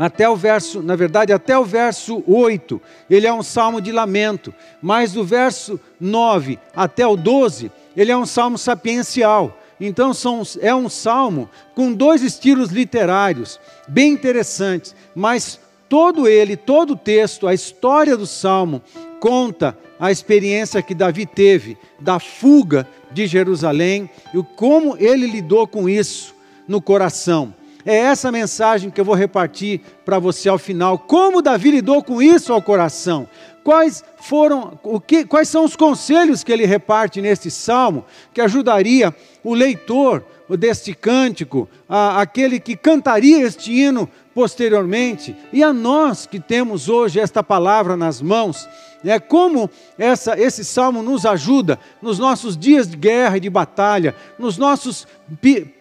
até 0.01 0.27
o 0.27 0.35
verso, 0.35 0.81
na 0.81 0.95
verdade, 0.95 1.31
até 1.31 1.55
o 1.55 1.63
verso 1.63 2.23
8, 2.25 2.81
ele 3.07 3.27
é 3.27 3.31
um 3.31 3.43
salmo 3.43 3.79
de 3.79 3.91
lamento, 3.91 4.51
mas 4.81 5.13
do 5.13 5.23
verso 5.23 5.79
9 5.99 6.57
até 6.75 7.05
o 7.05 7.15
12, 7.15 7.71
ele 7.95 8.11
é 8.11 8.17
um 8.17 8.25
salmo 8.25 8.57
sapiencial. 8.57 9.55
Então 9.79 10.11
são, 10.11 10.41
é 10.59 10.73
um 10.73 10.89
salmo 10.89 11.47
com 11.75 11.93
dois 11.93 12.23
estilos 12.23 12.71
literários 12.71 13.59
bem 13.87 14.13
interessantes, 14.13 14.95
mas 15.13 15.59
todo 15.87 16.27
ele, 16.27 16.57
todo 16.57 16.93
o 16.93 16.97
texto, 16.97 17.47
a 17.47 17.53
história 17.53 18.17
do 18.17 18.25
salmo 18.25 18.81
conta 19.19 19.77
a 19.99 20.11
experiência 20.11 20.81
que 20.81 20.95
Davi 20.95 21.27
teve 21.27 21.77
da 21.99 22.19
fuga 22.19 22.87
de 23.11 23.27
Jerusalém 23.27 24.09
e 24.33 24.41
como 24.55 24.97
ele 24.97 25.27
lidou 25.27 25.67
com 25.67 25.87
isso 25.87 26.33
no 26.67 26.81
coração. 26.81 27.53
É 27.85 27.95
essa 27.95 28.31
mensagem 28.31 28.89
que 28.89 28.99
eu 28.99 29.05
vou 29.05 29.15
repartir 29.15 29.81
para 30.05 30.19
você 30.19 30.49
ao 30.49 30.57
final. 30.57 30.97
Como 30.97 31.41
Davi 31.41 31.71
lidou 31.71 32.03
com 32.03 32.21
isso 32.21 32.53
ao 32.53 32.61
coração? 32.61 33.27
Quais 33.63 34.03
foram, 34.17 34.79
o 34.83 34.99
que, 34.99 35.25
quais 35.25 35.47
são 35.47 35.63
os 35.63 35.75
conselhos 35.75 36.43
que 36.43 36.51
ele 36.51 36.65
reparte 36.65 37.21
neste 37.21 37.51
salmo 37.51 38.05
que 38.33 38.41
ajudaria 38.41 39.13
o 39.43 39.53
leitor 39.53 40.23
deste 40.57 40.93
cântico, 40.93 41.69
a, 41.87 42.21
aquele 42.21 42.59
que 42.59 42.75
cantaria 42.75 43.45
este 43.45 43.71
hino 43.71 44.09
posteriormente, 44.33 45.35
e 45.51 45.63
a 45.63 45.73
nós 45.73 46.25
que 46.25 46.39
temos 46.39 46.89
hoje 46.89 47.19
esta 47.19 47.43
palavra 47.43 47.97
nas 47.97 48.21
mãos, 48.21 48.67
é 49.03 49.19
como 49.19 49.69
essa, 49.97 50.39
esse 50.39 50.63
salmo 50.63 51.01
nos 51.01 51.25
ajuda 51.25 51.79
nos 52.01 52.19
nossos 52.19 52.55
dias 52.55 52.87
de 52.87 52.95
guerra 52.95 53.37
e 53.37 53.39
de 53.39 53.49
batalha, 53.49 54.15
nos 54.37 54.57
nossos 54.57 55.07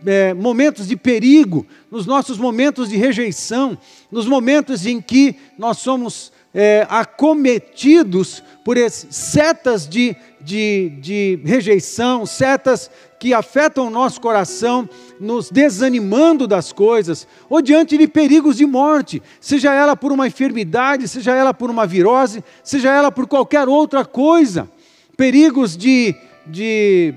é, 0.07 0.33
momentos 0.33 0.89
de 0.89 0.97
perigo, 0.97 1.67
nos 1.91 2.07
nossos 2.07 2.39
momentos 2.39 2.89
de 2.89 2.97
rejeição, 2.97 3.77
nos 4.11 4.27
momentos 4.27 4.87
em 4.87 5.01
que 5.01 5.37
nós 5.59 5.79
somos 5.79 6.33
é, 6.55 6.87
acometidos 6.89 8.43
por 8.65 8.77
setas 8.91 9.89
de, 9.89 10.17
de, 10.41 10.91
de 11.01 11.41
rejeição, 11.45 12.27
setas 12.27 12.91
que 13.19 13.35
afetam 13.35 13.87
o 13.87 13.91
nosso 13.91 14.21
coração, 14.21 14.89
nos 15.21 15.51
desanimando 15.51 16.47
das 16.47 16.73
coisas, 16.73 17.27
ou 17.49 17.61
diante 17.61 17.99
de 17.99 18.09
perigos 18.09 18.57
de 18.57 18.65
morte, 18.65 19.23
seja 19.41 19.75
ela 19.75 19.95
por 19.95 20.11
uma 20.11 20.27
enfermidade, 20.27 21.07
seja 21.07 21.35
ela 21.35 21.53
por 21.53 21.71
uma 21.71 21.87
virose, 21.87 22.43
seja 22.65 22.91
ela 22.91 23.13
por 23.13 23.27
qualquer 23.27 23.69
outra 23.69 24.05
coisa, 24.05 24.69
perigos 25.17 25.77
de, 25.77 26.15
de 26.47 27.13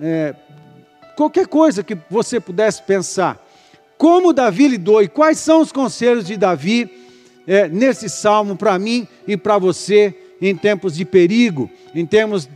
é, 0.00 0.34
qualquer 1.16 1.46
coisa 1.46 1.82
que 1.82 1.96
você 2.10 2.38
pudesse 2.38 2.82
pensar. 2.82 3.42
Como 3.96 4.32
Davi 4.32 4.68
lidou 4.68 5.02
e 5.02 5.08
quais 5.08 5.38
são 5.38 5.60
os 5.60 5.72
conselhos 5.72 6.26
de 6.26 6.36
Davi 6.36 6.99
é, 7.50 7.66
nesse 7.66 8.08
salmo 8.08 8.54
para 8.54 8.78
mim 8.78 9.08
e 9.26 9.36
para 9.36 9.58
você 9.58 10.14
em 10.40 10.54
tempos 10.54 10.94
de 10.94 11.04
perigo, 11.04 11.68
em, 11.92 12.08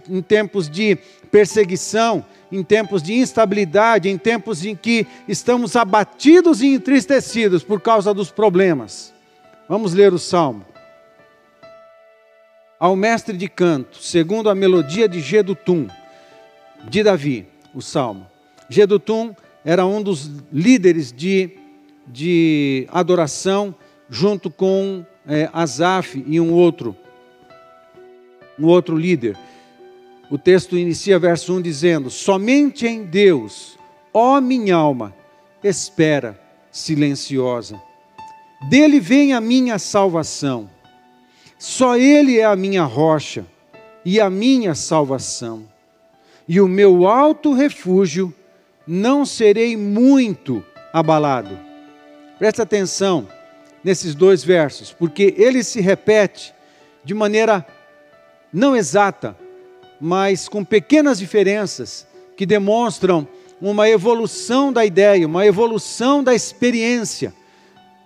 em 0.09 0.23
tempos 0.23 0.71
de 0.71 0.97
perseguição, 1.33 2.25
em 2.51 2.63
tempos 2.63 3.03
de 3.03 3.13
instabilidade, 3.13 4.09
em 4.09 4.17
tempos 4.17 4.65
em 4.65 4.77
que 4.77 5.05
estamos 5.27 5.75
abatidos 5.75 6.63
e 6.63 6.69
entristecidos 6.69 7.65
por 7.65 7.81
causa 7.81 8.15
dos 8.15 8.31
problemas. 8.31 9.13
Vamos 9.69 9.95
ler 9.95 10.13
o 10.13 10.19
salmo. 10.19 10.65
Ao 12.79 12.95
mestre 12.95 13.37
de 13.37 13.49
canto, 13.49 13.99
segundo 14.01 14.49
a 14.49 14.55
melodia 14.55 15.09
de 15.09 15.19
Gedutum, 15.19 15.89
de 16.89 17.03
Davi, 17.03 17.49
o 17.75 17.83
salmo. 17.83 18.29
Gedutum 18.69 19.35
era 19.65 19.85
um 19.85 20.01
dos 20.01 20.31
líderes 20.53 21.13
de, 21.13 21.51
de 22.07 22.87
adoração, 22.93 23.75
junto 24.09 24.51
com 24.51 25.05
é, 25.27 25.49
Asaf 25.53 26.23
e 26.27 26.41
um 26.41 26.53
outro, 26.53 26.97
um 28.59 28.67
outro 28.67 28.97
líder. 28.97 29.37
O 30.31 30.39
texto 30.39 30.77
inicia 30.77 31.19
verso 31.19 31.55
1 31.55 31.63
dizendo: 31.63 32.11
Somente 32.11 32.87
em 32.87 33.05
Deus, 33.05 33.79
ó 34.13 34.41
minha 34.41 34.77
alma, 34.77 35.15
espera 35.63 36.41
silenciosa. 36.71 37.81
Dele 38.69 39.01
vem 39.01 39.33
a 39.33 39.41
minha 39.41 39.79
salvação. 39.79 40.71
Só 41.59 41.97
Ele 41.97 42.39
é 42.39 42.45
a 42.45 42.57
minha 42.57 42.85
rocha 42.85 43.47
e 44.05 44.21
a 44.21 44.29
minha 44.29 44.75
salvação. 44.75 45.67
E 46.47 46.61
o 46.61 46.69
meu 46.69 47.07
alto 47.07 47.53
refúgio, 47.55 48.33
não 48.87 49.25
serei 49.25 49.77
muito 49.77 50.63
abalado. 50.93 51.59
Presta 52.39 52.63
atenção 52.63 53.27
nesses 53.85 54.15
dois 54.15 54.43
versos, 54.43 54.93
porque 54.93 55.35
ele 55.37 55.63
se 55.63 55.81
repete 55.81 56.55
de 57.05 57.13
maneira 57.13 57.65
não 58.53 58.75
exata, 58.75 59.37
mas 60.01 60.49
com 60.49 60.65
pequenas 60.65 61.19
diferenças 61.19 62.07
que 62.37 62.47
demonstram 62.47 63.29
uma 63.61 63.89
evolução 63.89 64.73
da 64.73 64.85
ideia, 64.85 65.27
uma 65.27 65.47
evolução 65.47 66.25
da 66.25 66.35
experiência 66.35 67.35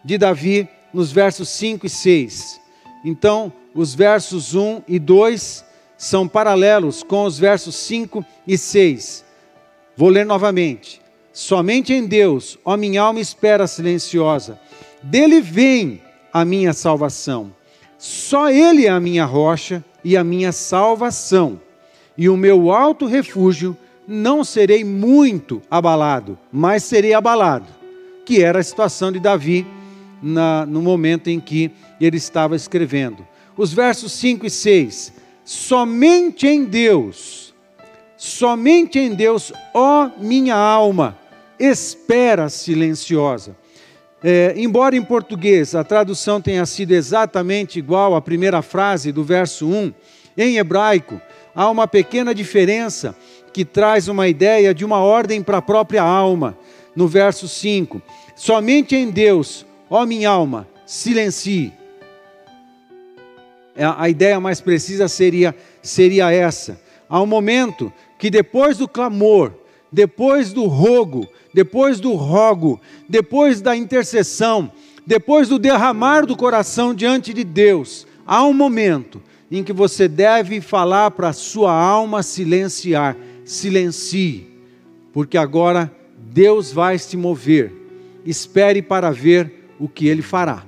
de 0.05 0.19
Davi 0.19 0.69
nos 0.93 1.13
versos 1.13 1.49
5 1.51 1.87
e 1.87 1.91
6. 1.91 2.61
Então, 3.05 3.53
os 3.75 3.95
versos 3.95 4.55
1 4.55 4.83
e 4.89 4.99
2 4.99 5.65
são 5.97 6.27
paralelos 6.27 7.03
com 7.03 7.25
os 7.25 7.39
versos 7.39 7.75
5 7.77 8.25
e 8.47 8.57
6. 8.57 9.25
Vou 9.97 10.09
ler 10.09 10.25
novamente. 10.25 11.01
Somente 11.33 11.93
em 11.93 12.07
Deus, 12.07 12.59
ó 12.65 12.77
minha 12.77 13.03
alma 13.03 13.21
espera 13.21 13.67
silenciosa, 13.67 14.59
dele 15.03 15.41
vem 15.41 16.03
a 16.33 16.45
minha 16.45 16.73
salvação. 16.73 17.53
Só 17.97 18.51
Ele 18.51 18.87
é 18.87 18.91
a 18.91 19.01
minha 19.01 19.25
rocha 19.25 19.85
e 20.05 20.17
a 20.17 20.23
minha 20.23 20.53
salvação 20.53 21.61
e 22.19 22.29
o 22.29 22.37
meu 22.37 22.73
alto 22.73 23.07
refúgio, 23.07 23.77
não 24.07 24.43
serei 24.43 24.83
muito 24.83 25.63
abalado, 25.71 26.37
mas 26.51 26.83
serei 26.83 27.15
abalado, 27.15 27.67
que 28.27 28.43
era 28.43 28.59
a 28.59 28.63
situação 28.63 29.13
de 29.13 29.21
Davi 29.21 29.65
na, 30.21 30.67
no 30.67 30.83
momento 30.83 31.29
em 31.29 31.39
que 31.39 31.71
ele 32.01 32.17
estava 32.17 32.57
escrevendo. 32.57 33.25
Os 33.57 33.73
versos 33.73 34.11
5 34.13 34.47
e 34.47 34.51
6: 34.51 35.13
Somente 35.45 36.49
em 36.49 36.65
Deus, 36.65 37.55
somente 38.17 38.99
em 38.99 39.15
Deus, 39.15 39.53
ó 39.73 40.11
minha 40.19 40.57
alma, 40.57 41.17
espera 41.57 42.49
silenciosa. 42.49 43.57
É, 44.23 44.53
embora 44.57 44.97
em 44.97 45.03
português 45.03 45.77
a 45.77 45.85
tradução 45.85 46.41
tenha 46.41 46.67
sido 46.67 46.93
exatamente 46.93 47.79
igual 47.79 48.17
à 48.17 48.21
primeira 48.21 48.63
frase 48.63 49.13
do 49.13 49.23
verso 49.23 49.69
1, 49.69 49.93
em 50.37 50.57
hebraico 50.57 51.21
há 51.55 51.71
uma 51.71 51.87
pequena 51.87 52.35
diferença 52.35 53.15
que 53.53 53.65
traz 53.65 54.09
uma 54.09 54.29
ideia 54.29 54.75
de 54.75 54.85
uma 54.85 54.99
ordem 54.99 55.43
para 55.43 55.59
a 55.59 55.63
própria 55.63 56.03
alma. 56.03 56.57
No 56.95 57.09
verso 57.09 57.49
5: 57.49 58.01
Somente 58.37 58.95
em 58.95 59.11
Deus, 59.11 59.67
ó 59.91 60.05
minha 60.07 60.31
alma, 60.31 60.69
silencie. 60.87 61.73
É, 63.75 63.85
a 63.85 64.09
ideia 64.09 64.41
mais 64.41 64.61
precisa 64.61 65.09
seria, 65.09 65.55
seria 65.83 66.33
essa. 66.33 66.81
Há 67.09 67.21
um 67.21 67.27
momento 67.27 67.93
que 68.19 68.31
depois 68.31 68.77
do 68.77 68.89
clamor, 68.89 69.53
depois 69.93 70.53
do 70.53 70.67
rogo, 70.67 71.27
depois 71.53 71.99
do 71.99 72.15
rogo, 72.15 72.81
depois 73.09 73.61
da 73.61 73.77
intercessão, 73.77 74.71
depois 75.07 75.49
do 75.49 75.59
derramar 75.59 76.27
do 76.27 76.37
coração 76.37 76.95
diante 76.95 77.33
de 77.33 77.43
Deus, 77.43 78.07
há 78.27 78.45
um 78.45 78.53
momento 78.53 79.23
em 79.51 79.65
que 79.65 79.73
você 79.73 80.07
deve 80.07 80.61
falar 80.61 81.11
para 81.13 81.29
a 81.31 81.33
sua 81.33 81.73
alma 81.73 82.23
silenciar. 82.23 83.17
Silencie, 83.45 84.47
porque 85.11 85.39
agora 85.39 85.91
Deus 86.19 86.71
vai 86.71 86.99
se 86.99 87.17
mover. 87.17 87.73
Espere 88.27 88.83
para 88.83 89.11
ver 89.11 89.71
o 89.79 89.89
que 89.89 90.07
ele 90.07 90.21
fará. 90.21 90.67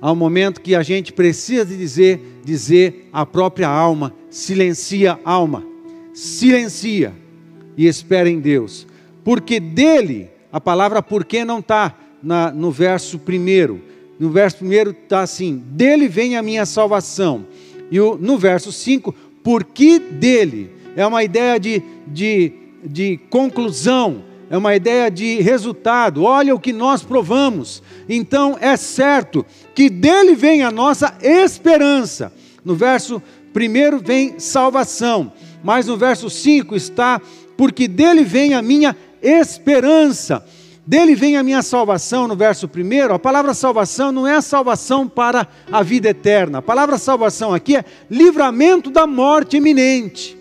Há 0.00 0.10
um 0.10 0.16
momento 0.16 0.62
que 0.62 0.74
a 0.74 0.82
gente 0.82 1.12
precisa 1.12 1.66
dizer, 1.66 2.40
dizer 2.42 3.10
à 3.12 3.26
própria 3.26 3.68
alma: 3.68 4.14
silencia, 4.30 5.20
alma, 5.22 5.62
silencia 6.14 7.12
e 7.80 7.86
espera 7.86 8.28
em 8.28 8.38
Deus, 8.38 8.86
porque 9.24 9.58
dele, 9.58 10.28
a 10.52 10.60
palavra 10.60 11.02
porque 11.02 11.46
não 11.46 11.60
está 11.60 11.94
no 12.54 12.70
verso 12.70 13.18
primeiro, 13.18 13.80
no 14.18 14.28
verso 14.28 14.58
primeiro 14.58 14.90
está 14.90 15.22
assim: 15.22 15.64
dele 15.70 16.06
vem 16.06 16.36
a 16.36 16.42
minha 16.42 16.66
salvação, 16.66 17.46
e 17.90 17.98
o, 17.98 18.18
no 18.18 18.36
verso 18.36 18.70
5, 18.70 19.14
porque 19.42 19.98
dele, 19.98 20.70
é 20.94 21.06
uma 21.06 21.24
ideia 21.24 21.58
de, 21.58 21.82
de, 22.06 22.52
de 22.84 23.18
conclusão, 23.30 24.24
é 24.50 24.58
uma 24.58 24.76
ideia 24.76 25.10
de 25.10 25.40
resultado. 25.40 26.22
Olha 26.22 26.54
o 26.54 26.60
que 26.60 26.74
nós 26.74 27.02
provamos. 27.02 27.82
Então 28.06 28.58
é 28.60 28.76
certo 28.76 29.46
que 29.74 29.88
dele 29.88 30.34
vem 30.34 30.62
a 30.62 30.70
nossa 30.70 31.16
esperança. 31.22 32.30
No 32.62 32.74
verso 32.74 33.22
1 33.56 33.98
vem 34.04 34.38
salvação, 34.38 35.32
mas 35.62 35.86
no 35.86 35.96
verso 35.96 36.28
5 36.28 36.76
está 36.76 37.20
porque 37.60 37.86
dele 37.86 38.24
vem 38.24 38.54
a 38.54 38.62
minha 38.62 38.96
esperança. 39.22 40.42
Dele 40.86 41.14
vem 41.14 41.36
a 41.36 41.42
minha 41.42 41.60
salvação, 41.60 42.26
no 42.26 42.34
verso 42.34 42.66
1. 42.66 43.12
A 43.12 43.18
palavra 43.18 43.52
salvação 43.52 44.10
não 44.10 44.26
é 44.26 44.36
a 44.36 44.40
salvação 44.40 45.06
para 45.06 45.46
a 45.70 45.82
vida 45.82 46.08
eterna. 46.08 46.60
A 46.60 46.62
palavra 46.62 46.96
salvação 46.96 47.52
aqui 47.52 47.76
é 47.76 47.84
livramento 48.10 48.90
da 48.90 49.06
morte 49.06 49.58
iminente. 49.58 50.38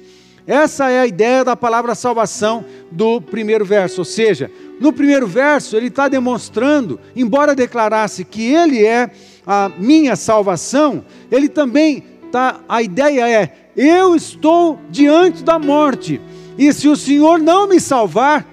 Essa 0.47 0.89
é 0.89 1.01
a 1.01 1.07
ideia 1.07 1.43
da 1.43 1.57
palavra 1.57 1.93
salvação 1.93 2.63
do 2.89 3.19
primeiro 3.19 3.65
verso. 3.65 3.99
Ou 3.99 4.05
seja, 4.05 4.49
no 4.79 4.93
primeiro 4.93 5.27
verso 5.27 5.75
ele 5.75 5.88
está 5.88 6.07
demonstrando, 6.07 6.97
embora 7.13 7.53
declarasse 7.53 8.23
que 8.23 8.43
ele 8.43 8.85
é 8.85 9.11
a 9.45 9.69
minha 9.77 10.15
salvação, 10.15 11.03
ele 11.29 11.49
também 11.49 12.01
tá. 12.31 12.61
A 12.69 12.81
ideia 12.81 13.29
é: 13.29 13.71
eu 13.75 14.15
estou 14.15 14.79
diante 14.89 15.43
da 15.43 15.59
morte, 15.59 16.21
e 16.58 16.74
se 16.74 16.88
o 16.88 16.96
Senhor 16.96 17.39
não 17.39 17.68
me 17.68 17.79
salvar, 17.79 18.46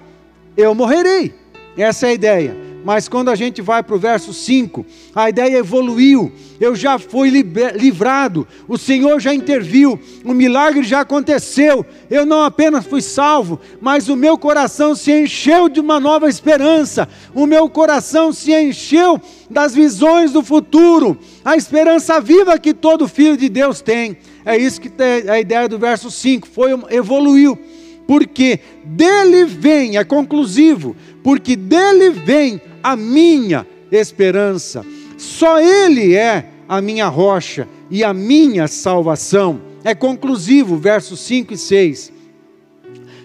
eu 0.55 0.73
morrerei. 0.73 1.33
Essa 1.77 2.07
é 2.07 2.09
a 2.09 2.13
ideia. 2.13 2.67
Mas 2.87 3.09
quando 3.09 3.27
a 3.27 3.35
gente 3.35 3.61
vai 3.61 3.83
para 3.83 3.95
o 3.95 3.99
verso 3.99 4.31
5, 4.31 4.85
a 5.13 5.29
ideia 5.29 5.57
evoluiu, 5.57 6.31
eu 6.57 6.73
já 6.73 6.97
fui 6.97 7.29
livrado, 7.75 8.47
o 8.65 8.77
Senhor 8.77 9.19
já 9.19 9.33
interviu, 9.33 9.99
o 10.23 10.33
milagre 10.33 10.83
já 10.83 11.01
aconteceu, 11.01 11.85
eu 12.09 12.25
não 12.25 12.43
apenas 12.43 12.85
fui 12.85 13.01
salvo, 13.01 13.59
mas 13.81 14.07
o 14.07 14.15
meu 14.15 14.37
coração 14.37 14.95
se 14.95 15.11
encheu 15.11 15.67
de 15.67 15.81
uma 15.81 15.99
nova 15.99 16.29
esperança, 16.29 17.09
o 17.35 17.45
meu 17.45 17.69
coração 17.69 18.31
se 18.31 18.53
encheu 18.53 19.19
das 19.49 19.75
visões 19.75 20.31
do 20.31 20.41
futuro, 20.41 21.19
a 21.43 21.57
esperança 21.57 22.21
viva 22.21 22.57
que 22.57 22.73
todo 22.73 23.05
filho 23.05 23.35
de 23.35 23.49
Deus 23.49 23.81
tem. 23.81 24.15
É 24.45 24.55
isso 24.55 24.79
que 24.79 24.89
é 24.97 25.29
a 25.29 25.39
ideia 25.41 25.67
do 25.67 25.77
verso 25.77 26.09
5, 26.09 26.47
foi 26.47 26.71
evoluiu 26.89 27.59
porque 28.07 28.59
dele 28.85 29.45
vem, 29.45 29.97
é 29.97 30.03
conclusivo, 30.03 30.95
porque 31.21 31.55
dele 31.55 32.09
vem 32.09 32.61
a 32.81 32.95
minha 32.95 33.67
esperança. 33.91 34.85
Só 35.17 35.59
Ele 35.59 36.15
é 36.15 36.45
a 36.69 36.81
minha 36.81 37.07
rocha 37.07 37.67
e 37.91 38.03
a 38.03 38.13
minha 38.13 38.67
salvação. 38.67 39.61
É 39.83 39.93
conclusivo, 39.93 40.77
versos 40.77 41.19
5 41.19 41.53
e 41.53 41.57
6. 41.57 42.13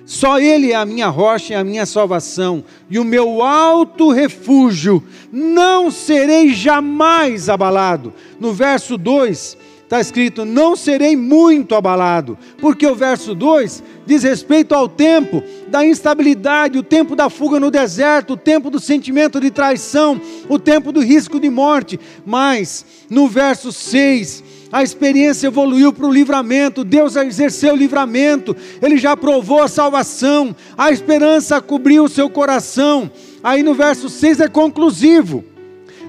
Só 0.04 0.38
Ele 0.38 0.72
é 0.72 0.74
a 0.74 0.84
minha 0.84 1.08
rocha 1.08 1.52
e 1.52 1.56
a 1.56 1.64
minha 1.64 1.86
salvação, 1.86 2.64
e 2.90 2.98
o 2.98 3.04
meu 3.04 3.40
alto 3.42 4.10
refúgio, 4.10 5.02
não 5.30 5.90
serei 5.90 6.52
jamais 6.52 7.48
abalado. 7.48 8.12
No 8.38 8.52
verso 8.52 8.98
2, 8.98 9.56
está 9.92 10.00
escrito: 10.00 10.46
Não 10.46 10.74
serei 10.74 11.14
muito 11.14 11.74
abalado, 11.74 12.38
porque 12.58 12.86
o 12.86 12.94
verso 12.94 13.34
2 13.34 13.82
diz 14.06 14.22
respeito 14.22 14.74
ao 14.74 14.88
tempo 14.88 15.42
da 15.68 15.84
instabilidade, 15.84 16.78
o 16.78 16.82
tempo 16.82 17.14
da 17.14 17.28
fuga 17.28 17.60
no 17.60 17.70
deserto, 17.70 18.32
o 18.32 18.36
tempo 18.36 18.70
do 18.70 18.80
sentimento 18.80 19.38
de 19.38 19.50
traição, 19.50 20.18
o 20.48 20.58
tempo 20.58 20.92
do 20.92 21.00
risco 21.00 21.38
de 21.38 21.50
morte. 21.50 22.00
Mas 22.24 22.86
no 23.10 23.28
verso 23.28 23.70
6, 23.70 24.42
a 24.72 24.82
experiência 24.82 25.48
evoluiu 25.48 25.92
para 25.92 26.06
o 26.06 26.12
livramento, 26.12 26.84
Deus 26.84 27.14
exerceu 27.14 27.74
o 27.74 27.76
livramento, 27.76 28.56
Ele 28.80 28.96
já 28.96 29.14
provou 29.14 29.62
a 29.62 29.68
salvação, 29.68 30.56
a 30.76 30.90
esperança 30.90 31.60
cobriu 31.60 32.04
o 32.04 32.08
seu 32.08 32.30
coração. 32.30 33.10
Aí 33.44 33.62
no 33.62 33.74
verso 33.74 34.08
6 34.08 34.40
é 34.40 34.48
conclusivo: 34.48 35.44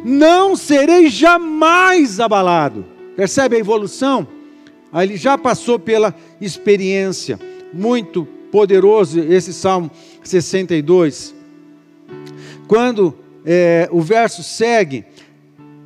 Não 0.05 0.55
serei 0.55 1.09
jamais 1.09 2.21
abalado. 2.21 2.92
Percebe 3.15 3.55
a 3.55 3.59
evolução? 3.59 4.27
Aí 4.91 5.07
ele 5.07 5.17
já 5.17 5.37
passou 5.37 5.79
pela 5.79 6.15
experiência. 6.39 7.39
Muito 7.71 8.27
poderoso 8.51 9.19
esse 9.19 9.51
Salmo 9.53 9.89
62. 10.23 11.33
Quando 12.67 13.17
é, 13.45 13.89
o 13.91 14.01
verso 14.01 14.43
segue, 14.43 15.03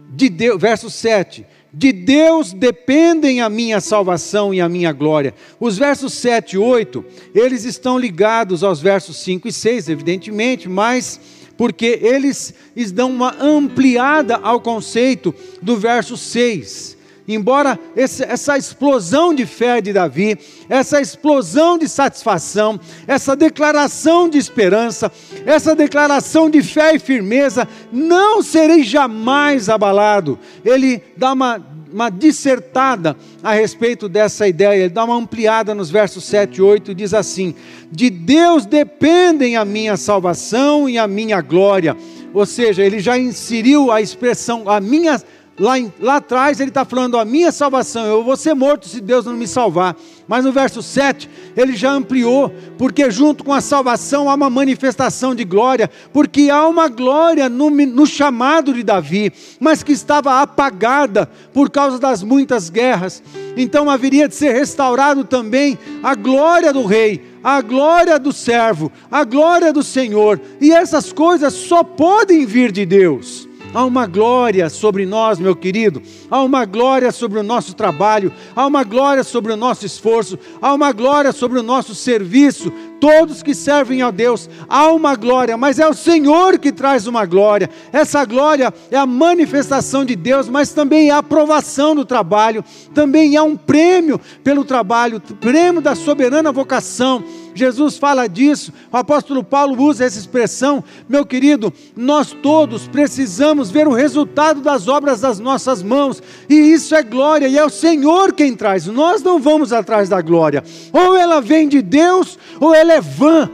de 0.09 0.29
Deus, 0.29 0.59
verso 0.59 0.89
7, 0.89 1.45
de 1.73 1.91
Deus 1.91 2.53
dependem 2.53 3.41
a 3.41 3.49
minha 3.49 3.79
salvação 3.79 4.53
e 4.53 4.59
a 4.59 4.67
minha 4.67 4.91
glória. 4.91 5.33
Os 5.59 5.77
versos 5.77 6.13
7 6.13 6.53
e 6.53 6.57
8, 6.57 7.05
eles 7.35 7.63
estão 7.65 7.97
ligados 7.97 8.63
aos 8.63 8.81
versos 8.81 9.17
5 9.17 9.47
e 9.47 9.51
6, 9.51 9.89
evidentemente, 9.89 10.67
mas 10.67 11.19
porque 11.55 11.99
eles 12.01 12.53
dão 12.93 13.09
uma 13.09 13.35
ampliada 13.41 14.35
ao 14.37 14.59
conceito 14.59 15.33
do 15.61 15.77
verso 15.77 16.15
6 16.15 16.96
embora 17.27 17.77
essa 17.95 18.57
explosão 18.57 19.33
de 19.33 19.45
fé 19.45 19.81
de 19.81 19.91
Davi, 19.91 20.37
essa 20.69 21.01
explosão 21.01 21.77
de 21.77 21.89
satisfação, 21.89 22.79
essa 23.05 23.35
declaração 23.35 24.29
de 24.29 24.37
esperança, 24.37 25.11
essa 25.45 25.75
declaração 25.75 26.49
de 26.49 26.61
fé 26.61 26.95
e 26.95 26.99
firmeza, 26.99 27.67
não 27.91 28.41
serei 28.41 28.83
jamais 28.83 29.67
abalado. 29.67 30.39
Ele 30.63 31.01
dá 31.17 31.33
uma, 31.33 31.61
uma 31.91 32.09
dissertada 32.09 33.17
a 33.43 33.53
respeito 33.53 34.07
dessa 34.07 34.47
ideia, 34.47 34.83
ele 34.83 34.93
dá 34.93 35.03
uma 35.03 35.15
ampliada 35.15 35.75
nos 35.75 35.89
versos 35.89 36.23
7 36.23 36.57
e 36.57 36.61
8 36.61 36.91
e 36.91 36.95
diz 36.95 37.13
assim: 37.13 37.53
De 37.91 38.09
Deus 38.09 38.65
dependem 38.65 39.57
a 39.57 39.65
minha 39.65 39.97
salvação 39.97 40.87
e 40.87 40.97
a 40.97 41.07
minha 41.07 41.41
glória. 41.41 41.95
Ou 42.33 42.45
seja, 42.45 42.83
ele 42.83 42.99
já 42.99 43.17
inseriu 43.17 43.91
a 43.91 44.01
expressão, 44.01 44.69
a 44.69 44.79
minha 44.79 45.17
salvação 45.17 45.36
Lá, 45.59 45.79
em, 45.79 45.91
lá 45.99 46.17
atrás 46.17 46.59
ele 46.59 46.69
está 46.69 46.85
falando: 46.85 47.17
a 47.17 47.25
minha 47.25 47.51
salvação, 47.51 48.05
eu 48.05 48.23
vou 48.23 48.37
ser 48.37 48.53
morto 48.53 48.87
se 48.87 49.01
Deus 49.01 49.25
não 49.25 49.33
me 49.33 49.47
salvar. 49.47 49.95
Mas 50.27 50.45
no 50.45 50.51
verso 50.51 50.83
7 50.83 51.27
ele 51.55 51.75
já 51.75 51.91
ampliou, 51.91 52.53
porque 52.77 53.09
junto 53.09 53.43
com 53.43 53.51
a 53.51 53.61
salvação 53.61 54.29
há 54.29 54.35
uma 54.35 54.51
manifestação 54.51 55.33
de 55.33 55.43
glória, 55.43 55.89
porque 56.13 56.51
há 56.51 56.67
uma 56.67 56.87
glória 56.89 57.49
no, 57.49 57.71
no 57.71 58.05
chamado 58.05 58.71
de 58.71 58.83
Davi, 58.83 59.33
mas 59.59 59.81
que 59.81 59.93
estava 59.93 60.41
apagada 60.41 61.27
por 61.51 61.71
causa 61.71 61.97
das 61.97 62.21
muitas 62.21 62.69
guerras. 62.69 63.23
Então 63.55 63.89
haveria 63.89 64.27
de 64.27 64.35
ser 64.35 64.53
restaurado 64.53 65.23
também 65.23 65.79
a 66.03 66.13
glória 66.13 66.71
do 66.71 66.85
rei, 66.85 67.35
a 67.43 67.61
glória 67.61 68.19
do 68.19 68.31
servo, 68.31 68.91
a 69.09 69.23
glória 69.23 69.73
do 69.73 69.81
Senhor, 69.81 70.39
e 70.61 70.71
essas 70.71 71.11
coisas 71.11 71.53
só 71.53 71.83
podem 71.83 72.45
vir 72.45 72.71
de 72.71 72.85
Deus. 72.85 73.46
Há 73.73 73.83
uma 73.85 74.07
glória 74.07 74.69
sobre 74.69 75.05
nós, 75.05 75.39
meu 75.39 75.55
querido. 75.55 76.01
Há 76.31 76.41
uma 76.41 76.65
glória 76.65 77.11
sobre 77.11 77.39
o 77.39 77.43
nosso 77.43 77.73
trabalho. 77.75 78.31
Há 78.55 78.65
uma 78.65 78.83
glória 78.83 79.23
sobre 79.23 79.51
o 79.51 79.57
nosso 79.57 79.85
esforço. 79.85 80.39
Há 80.61 80.73
uma 80.73 80.91
glória 80.91 81.31
sobre 81.31 81.59
o 81.59 81.63
nosso 81.63 81.93
serviço. 81.93 82.71
Todos 82.99 83.43
que 83.43 83.53
servem 83.53 84.01
a 84.01 84.09
Deus, 84.09 84.49
há 84.67 84.91
uma 84.91 85.15
glória, 85.15 85.55
mas 85.55 85.77
é 85.77 85.87
o 85.87 85.93
Senhor 85.93 86.57
que 86.57 86.71
traz 86.71 87.05
uma 87.05 87.27
glória. 87.27 87.69
Essa 87.93 88.25
glória 88.25 88.73
é 88.89 88.97
a 88.97 89.05
manifestação 89.05 90.03
de 90.03 90.15
Deus, 90.15 90.49
mas 90.49 90.71
também 90.71 91.09
é 91.09 91.11
a 91.11 91.19
aprovação 91.19 91.93
do 91.93 92.03
trabalho. 92.03 92.65
Também 92.95 93.35
é 93.35 93.41
um 93.41 93.55
prêmio 93.55 94.19
pelo 94.43 94.65
trabalho, 94.65 95.21
prêmio 95.39 95.79
da 95.79 95.93
soberana 95.93 96.51
vocação 96.51 97.23
Jesus 97.57 97.97
fala 97.97 98.27
disso, 98.27 98.71
o 98.91 98.97
apóstolo 98.97 99.43
Paulo 99.43 99.81
usa 99.81 100.05
essa 100.05 100.19
expressão. 100.19 100.83
Meu 101.09 101.25
querido, 101.25 101.73
nós 101.95 102.31
todos 102.31 102.87
precisamos 102.87 103.71
ver 103.71 103.87
o 103.87 103.93
resultado 103.93 104.61
das 104.61 104.87
obras 104.87 105.21
das 105.21 105.39
nossas 105.39 105.81
mãos, 105.81 106.21
e 106.49 106.55
isso 106.55 106.93
é 106.95 107.03
glória, 107.03 107.47
e 107.47 107.57
é 107.57 107.65
o 107.65 107.69
Senhor 107.69 108.33
quem 108.33 108.55
traz, 108.55 108.85
nós 108.85 109.23
não 109.23 109.39
vamos 109.39 109.73
atrás 109.73 110.07
da 110.07 110.21
glória, 110.21 110.63
ou 110.93 111.15
ela 111.15 111.41
vem 111.41 111.67
de 111.67 111.81
Deus, 111.81 112.37
ou 112.59 112.73
ela 112.73 112.93
é 112.93 113.01
vã. 113.01 113.49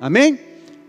Amém? 0.00 0.38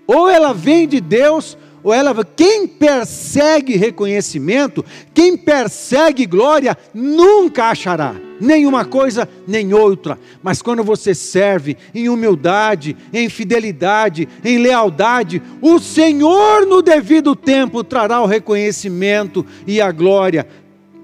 Ou 0.08 0.30
ela 0.30 0.54
vem 0.54 0.88
de 0.88 1.02
Deus, 1.02 1.58
ou 1.84 1.94
ela, 1.94 2.14
quem 2.24 2.68
persegue 2.68 3.76
reconhecimento, 3.76 4.86
quem 5.14 5.36
persegue 5.36 6.26
glória, 6.26 6.78
nunca 6.94 7.70
achará 7.70 8.16
nenhuma 8.42 8.84
coisa 8.84 9.30
nem 9.48 9.74
outra. 9.74 10.18
Mas 10.42 10.62
quando 10.62 10.84
você 10.84 11.14
serve 11.14 11.78
em 11.94 12.10
humildade, 12.10 12.98
em 13.14 13.30
fidelidade, 13.30 14.28
em 14.44 14.58
lealdade, 14.58 15.42
o 15.62 15.80
Senhor 15.80 16.66
no 16.66 16.82
devido 16.82 17.36
tempo 17.36 17.84
trará 17.84 18.20
o 18.20 18.26
reconhecimento 18.26 19.46
e 19.68 19.80
a 19.80 19.92
glória 19.92 20.48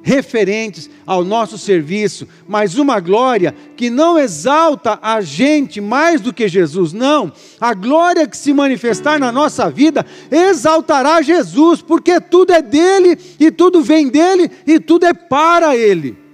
referentes 0.07 0.89
ao 1.05 1.21
nosso 1.21 1.57
serviço, 1.57 2.25
mas 2.47 2.77
uma 2.77 2.97
glória 3.01 3.53
que 3.75 3.89
não 3.89 4.17
exalta 4.17 4.97
a 5.01 5.19
gente 5.19 5.81
mais 5.81 6.21
do 6.21 6.31
que 6.31 6.47
Jesus, 6.47 6.93
não. 6.93 7.29
A 7.59 7.73
glória 7.73 8.25
que 8.25 8.37
se 8.37 8.53
manifestar 8.53 9.19
na 9.19 9.33
nossa 9.33 9.69
vida 9.69 10.05
exaltará 10.31 11.21
Jesus, 11.21 11.81
porque 11.81 12.21
tudo 12.21 12.53
é 12.53 12.61
dele 12.61 13.19
e 13.37 13.51
tudo 13.51 13.81
vem 13.81 14.07
dele 14.07 14.49
e 14.65 14.79
tudo 14.79 15.05
é 15.05 15.13
para 15.13 15.75
ele 15.75 16.26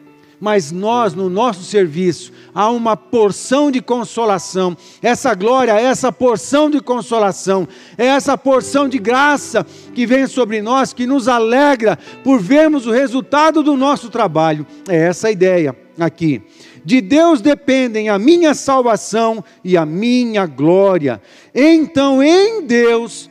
mas 0.43 0.73
nós, 0.73 1.13
no 1.13 1.29
nosso 1.29 1.63
serviço, 1.63 2.33
há 2.53 2.69
uma 2.69 2.97
porção 2.97 3.71
de 3.71 3.81
consolação. 3.81 4.75
Essa 5.01 5.33
glória, 5.33 5.71
essa 5.71 6.11
porção 6.11 6.69
de 6.69 6.81
consolação, 6.81 7.65
é 7.97 8.07
essa 8.07 8.37
porção 8.37 8.89
de 8.89 8.99
graça 8.99 9.65
que 9.95 10.05
vem 10.05 10.27
sobre 10.27 10.61
nós, 10.61 10.91
que 10.91 11.07
nos 11.07 11.29
alegra 11.29 11.97
por 12.25 12.41
vermos 12.41 12.85
o 12.85 12.91
resultado 12.91 13.63
do 13.63 13.77
nosso 13.77 14.09
trabalho. 14.09 14.67
É 14.85 14.97
essa 14.97 15.29
a 15.29 15.31
ideia 15.31 15.73
aqui. 15.97 16.41
De 16.83 16.99
Deus 16.99 17.39
dependem 17.39 18.09
a 18.09 18.19
minha 18.19 18.53
salvação 18.53 19.41
e 19.63 19.77
a 19.77 19.85
minha 19.85 20.45
glória. 20.45 21.21
Então, 21.55 22.21
em 22.21 22.65
Deus, 22.65 23.29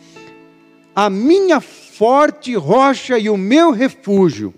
a 0.96 1.10
minha 1.10 1.60
forte 1.60 2.54
rocha 2.54 3.18
e 3.18 3.28
o 3.28 3.36
meu 3.36 3.70
refúgio 3.70 4.54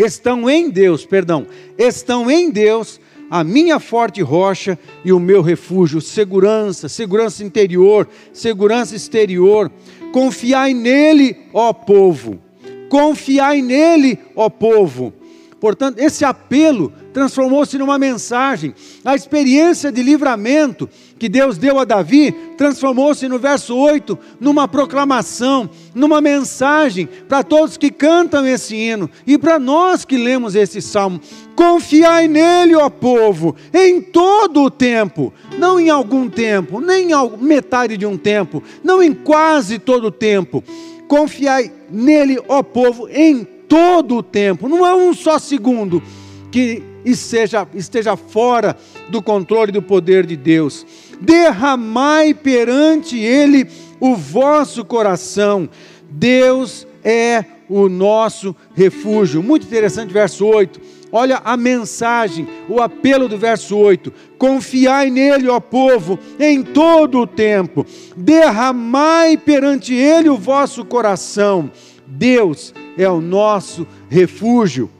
estão 0.00 0.48
em 0.48 0.70
Deus, 0.70 1.04
perdão, 1.04 1.46
estão 1.78 2.30
em 2.30 2.50
Deus 2.50 3.00
a 3.30 3.44
minha 3.44 3.78
forte 3.78 4.20
rocha 4.20 4.76
e 5.04 5.12
o 5.12 5.20
meu 5.20 5.40
refúgio, 5.40 6.00
segurança, 6.00 6.88
segurança 6.88 7.44
interior, 7.44 8.08
segurança 8.32 8.96
exterior. 8.96 9.70
Confiai 10.12 10.74
nele, 10.74 11.36
ó 11.54 11.72
povo. 11.72 12.40
Confiai 12.88 13.62
nele, 13.62 14.18
ó 14.34 14.48
povo. 14.48 15.12
Portanto, 15.60 16.00
esse 16.00 16.24
apelo 16.24 16.92
transformou-se 17.12 17.76
numa 17.78 17.98
mensagem. 17.98 18.74
A 19.04 19.14
experiência 19.14 19.90
de 19.90 20.02
livramento 20.02 20.88
que 21.18 21.28
Deus 21.28 21.58
deu 21.58 21.78
a 21.78 21.84
Davi 21.84 22.32
transformou-se 22.56 23.28
no 23.28 23.38
verso 23.38 23.76
8 23.76 24.18
numa 24.40 24.66
proclamação, 24.66 25.68
numa 25.94 26.20
mensagem 26.20 27.08
para 27.28 27.42
todos 27.42 27.76
que 27.76 27.90
cantam 27.90 28.46
esse 28.46 28.74
hino 28.74 29.10
e 29.26 29.36
para 29.36 29.58
nós 29.58 30.04
que 30.04 30.16
lemos 30.16 30.54
esse 30.54 30.80
salmo. 30.80 31.20
Confiai 31.54 32.26
nele, 32.26 32.74
ó 32.74 32.88
povo, 32.88 33.54
em 33.72 34.00
todo 34.00 34.62
o 34.62 34.70
tempo, 34.70 35.32
não 35.58 35.78
em 35.78 35.90
algum 35.90 36.28
tempo, 36.28 36.80
nem 36.80 37.10
em 37.12 37.36
metade 37.38 37.96
de 37.96 38.06
um 38.06 38.16
tempo, 38.16 38.62
não 38.82 39.02
em 39.02 39.12
quase 39.12 39.78
todo 39.78 40.06
o 40.06 40.10
tempo. 40.10 40.64
Confiai 41.06 41.70
nele, 41.90 42.38
ó 42.48 42.62
povo, 42.62 43.08
em 43.10 43.44
todo 43.44 44.16
o 44.16 44.22
tempo, 44.22 44.68
não 44.68 44.86
é 44.86 44.94
um 44.94 45.12
só 45.12 45.38
segundo 45.38 46.02
que 46.50 46.82
esteja, 47.04 47.66
esteja 47.74 48.16
fora 48.16 48.76
do 49.08 49.22
controle 49.22 49.72
do 49.72 49.82
poder 49.82 50.26
de 50.26 50.36
Deus. 50.36 50.86
Derramai 51.20 52.34
perante 52.34 53.18
Ele 53.18 53.68
o 53.98 54.14
vosso 54.16 54.84
coração. 54.84 55.68
Deus 56.10 56.86
é 57.04 57.44
o 57.68 57.88
nosso 57.88 58.54
refúgio. 58.74 59.42
Muito 59.42 59.66
interessante, 59.66 60.12
verso 60.12 60.44
8. 60.44 60.80
Olha 61.12 61.40
a 61.44 61.56
mensagem, 61.56 62.46
o 62.68 62.80
apelo 62.80 63.28
do 63.28 63.36
verso 63.36 63.76
8: 63.76 64.12
Confiai 64.38 65.10
nele, 65.10 65.48
ó 65.48 65.58
povo, 65.60 66.18
em 66.38 66.62
todo 66.62 67.20
o 67.20 67.26
tempo, 67.26 67.84
derramai 68.16 69.36
perante 69.36 69.94
ele 69.94 70.28
o 70.28 70.36
vosso 70.36 70.84
coração. 70.84 71.70
Deus 72.06 72.74
é 72.96 73.08
o 73.08 73.20
nosso 73.20 73.86
refúgio. 74.08 74.90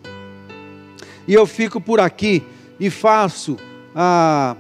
E 1.31 1.35
eu 1.35 1.47
fico 1.47 1.81
por 1.81 2.01
aqui 2.01 2.43
e 2.81 2.91
faço 2.91 3.57
ah, 3.95 4.57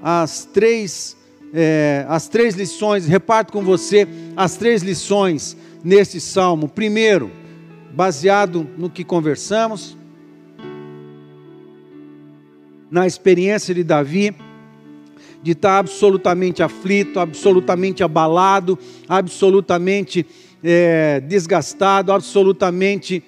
as, 0.00 0.46
três, 0.46 1.14
é, 1.52 2.06
as 2.08 2.28
três 2.28 2.54
lições, 2.54 3.06
reparto 3.06 3.52
com 3.52 3.62
você 3.62 4.08
as 4.34 4.56
três 4.56 4.82
lições 4.82 5.54
nesse 5.84 6.18
salmo. 6.18 6.66
Primeiro, 6.66 7.30
baseado 7.92 8.66
no 8.78 8.88
que 8.88 9.04
conversamos, 9.04 9.98
na 12.90 13.06
experiência 13.06 13.74
de 13.74 13.84
Davi, 13.84 14.34
de 15.42 15.50
estar 15.50 15.76
absolutamente 15.76 16.62
aflito, 16.62 17.20
absolutamente 17.20 18.02
abalado, 18.02 18.78
absolutamente 19.06 20.24
é, 20.64 21.20
desgastado, 21.20 22.12
absolutamente 22.12 23.22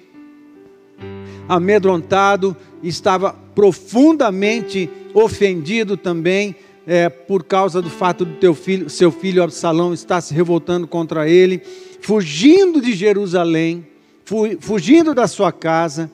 amedrontado, 1.51 2.55
estava 2.83 3.33
profundamente 3.53 4.89
ofendido 5.13 5.95
também 5.97 6.55
é, 6.85 7.09
por 7.09 7.43
causa 7.43 7.81
do 7.81 7.89
fato 7.89 8.25
do 8.25 8.35
teu 8.35 8.53
filho, 8.53 8.89
seu 8.89 9.11
filho 9.11 9.43
Absalão 9.43 9.93
estar 9.93 10.21
se 10.21 10.33
revoltando 10.33 10.87
contra 10.87 11.29
ele, 11.29 11.61
fugindo 12.01 12.81
de 12.81 12.93
Jerusalém, 12.93 13.85
fugindo 14.59 15.13
da 15.13 15.27
sua 15.27 15.51
casa. 15.51 16.11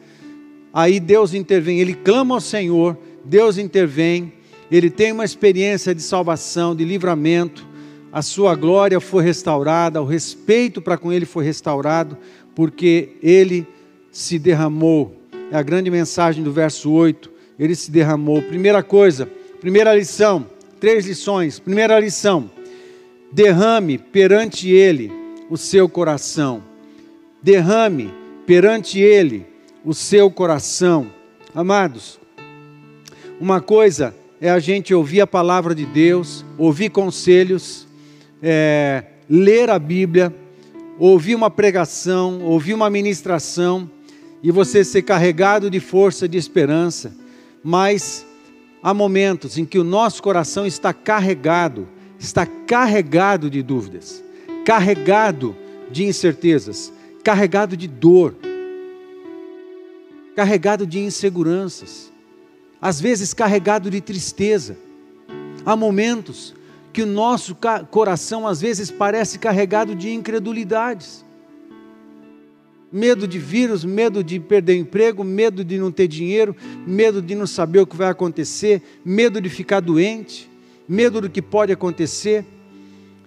Aí 0.73 0.99
Deus 0.99 1.33
intervém, 1.33 1.79
ele 1.79 1.93
clama 1.93 2.35
ao 2.35 2.41
Senhor, 2.41 2.97
Deus 3.23 3.57
intervém, 3.57 4.33
ele 4.69 4.89
tem 4.89 5.11
uma 5.11 5.25
experiência 5.25 5.95
de 5.95 6.01
salvação, 6.01 6.75
de 6.75 6.83
livramento, 6.83 7.65
a 8.11 8.21
sua 8.21 8.55
glória 8.55 8.99
foi 8.99 9.23
restaurada, 9.23 10.01
o 10.01 10.05
respeito 10.05 10.81
para 10.81 10.97
com 10.97 11.11
ele 11.11 11.25
foi 11.25 11.45
restaurado, 11.45 12.17
porque 12.55 13.09
ele 13.21 13.67
se 14.11 14.39
derramou. 14.39 15.15
É 15.49 15.55
a 15.57 15.63
grande 15.63 15.89
mensagem 15.89 16.43
do 16.43 16.51
verso 16.51 16.91
8. 16.91 17.31
Ele 17.57 17.73
se 17.73 17.89
derramou. 17.89 18.41
Primeira 18.41 18.83
coisa, 18.83 19.29
primeira 19.61 19.95
lição, 19.95 20.45
três 20.79 21.05
lições. 21.05 21.57
Primeira 21.57 21.97
lição: 21.99 22.49
derrame 23.31 23.97
perante 23.97 24.69
ele 24.69 25.11
o 25.49 25.57
seu 25.57 25.87
coração. 25.87 26.61
Derrame 27.41 28.13
perante 28.45 28.99
ele 28.99 29.45
o 29.85 29.93
seu 29.93 30.29
coração. 30.29 31.07
Amados, 31.55 32.19
uma 33.39 33.61
coisa 33.61 34.13
é 34.41 34.49
a 34.49 34.59
gente 34.59 34.93
ouvir 34.93 35.21
a 35.21 35.27
palavra 35.27 35.73
de 35.73 35.85
Deus, 35.85 36.43
ouvir 36.57 36.89
conselhos, 36.89 37.87
é, 38.43 39.03
ler 39.29 39.69
a 39.69 39.79
Bíblia, 39.79 40.35
ouvir 40.99 41.35
uma 41.35 41.49
pregação, 41.49 42.41
ouvir 42.43 42.73
uma 42.73 42.89
ministração 42.89 43.89
e 44.47 44.51
você 44.51 44.81
ser 44.81 45.01
carregado 45.01 45.69
de 45.69 45.81
força, 45.81 46.25
de 46.25 46.37
esperança, 46.37 47.13
mas 47.61 48.25
há 48.81 48.93
momentos 48.93 49.57
em 49.57 49.65
que 49.65 49.77
o 49.77 49.83
nosso 49.83 50.23
coração 50.23 50.65
está 50.65 50.93
carregado, 50.93 51.85
está 52.17 52.45
carregado 52.45 53.49
de 53.49 53.61
dúvidas, 53.61 54.23
carregado 54.65 55.53
de 55.91 56.05
incertezas, 56.05 56.93
carregado 57.25 57.75
de 57.75 57.89
dor, 57.89 58.37
carregado 60.33 60.87
de 60.87 60.99
inseguranças, 60.99 62.09
às 62.81 63.01
vezes 63.01 63.33
carregado 63.33 63.89
de 63.89 63.99
tristeza. 63.99 64.77
Há 65.65 65.75
momentos 65.75 66.55
que 66.93 67.01
o 67.01 67.05
nosso 67.05 67.53
coração 67.91 68.47
às 68.47 68.61
vezes 68.61 68.89
parece 68.89 69.39
carregado 69.39 69.93
de 69.93 70.09
incredulidades. 70.09 71.26
Medo 72.91 73.27
de 73.27 73.37
vírus, 73.37 73.83
medo 73.83 74.23
de 74.23 74.39
perder 74.39 74.75
emprego, 74.75 75.23
medo 75.23 75.63
de 75.63 75.77
não 75.77 75.91
ter 75.91 76.07
dinheiro, 76.07 76.55
medo 76.85 77.21
de 77.21 77.35
não 77.35 77.45
saber 77.45 77.79
o 77.79 77.87
que 77.87 77.95
vai 77.95 78.09
acontecer, 78.09 78.81
medo 79.03 79.41
de 79.41 79.49
ficar 79.49 79.81
doente, 79.81 80.49
medo 80.87 81.19
do 81.19 81.29
que 81.29 81.41
pode 81.41 81.71
acontecer, 81.73 82.45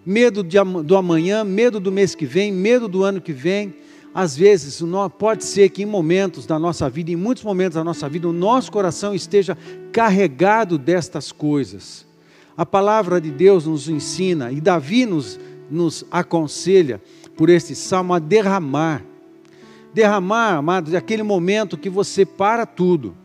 medo 0.05 0.43
de, 0.43 0.57
do 0.85 0.97
amanhã, 0.97 1.45
medo 1.45 1.79
do 1.79 1.93
mês 1.93 2.15
que 2.15 2.25
vem, 2.25 2.51
medo 2.51 2.89
do 2.89 3.05
ano 3.05 3.21
que 3.21 3.33
vem. 3.33 3.75
Às 4.13 4.37
vezes, 4.37 4.83
pode 5.19 5.45
ser 5.45 5.69
que 5.69 5.83
em 5.83 5.87
momentos 5.87 6.47
da 6.47 6.59
nossa 6.59 6.91
vida, 6.91 7.13
em 7.13 7.17
muitos 7.17 7.45
momentos 7.45 7.77
da 7.77 7.85
nossa 7.85 8.09
vida, 8.09 8.29
o 8.29 8.33
nosso 8.33 8.73
coração 8.73 9.15
esteja 9.15 9.57
carregado 9.93 10.77
destas 10.77 11.31
coisas. 11.31 12.05
A 12.57 12.67
palavra 12.67 13.21
de 13.21 13.31
Deus 13.31 13.67
nos 13.67 13.89
ensina, 13.89 14.51
e 14.51 14.61
Davi 14.61 15.07
nos, 15.07 15.39
nos 15.71 16.05
aconselha, 16.11 17.01
por 17.37 17.49
este 17.49 17.75
salmo, 17.75 18.13
a 18.13 18.19
derramar. 18.19 19.05
Derramar, 19.93 20.57
amados, 20.57 20.95
é 20.95 20.97
aquele 20.97 21.23
momento 21.23 21.77
que 21.77 21.91
você 21.91 22.25
para 22.25 22.65
tudo. 22.65 23.17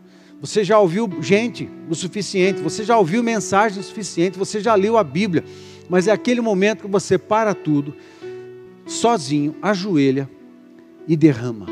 Você 0.41 0.63
já 0.63 0.79
ouviu 0.79 1.09
gente 1.21 1.69
o 1.89 1.95
suficiente, 1.95 2.61
você 2.61 2.83
já 2.83 2.97
ouviu 2.97 3.23
mensagem 3.23 3.79
o 3.79 3.83
suficiente, 3.83 4.37
você 4.37 4.59
já 4.59 4.75
leu 4.75 4.97
a 4.97 5.03
Bíblia, 5.03 5.43
mas 5.89 6.07
é 6.07 6.11
aquele 6.11 6.41
momento 6.41 6.83
que 6.83 6.87
você 6.87 7.17
para 7.17 7.53
tudo, 7.53 7.95
sozinho, 8.85 9.55
ajoelha 9.61 10.29
e 11.07 11.15
derrama. 11.15 11.67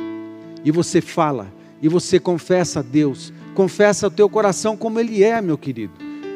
E 0.64 0.72
você 0.72 1.02
fala, 1.02 1.52
e 1.82 1.88
você 1.88 2.20
confessa 2.20 2.80
a 2.80 2.84
Deus, 2.84 3.34
confessa 3.54 4.08
o 4.08 4.12
teu 4.12 4.30
coração 4.30 4.78
como 4.78 5.00
ele 5.00 5.24
é, 5.24 5.42
meu 5.42 5.58
querido. 5.58 5.94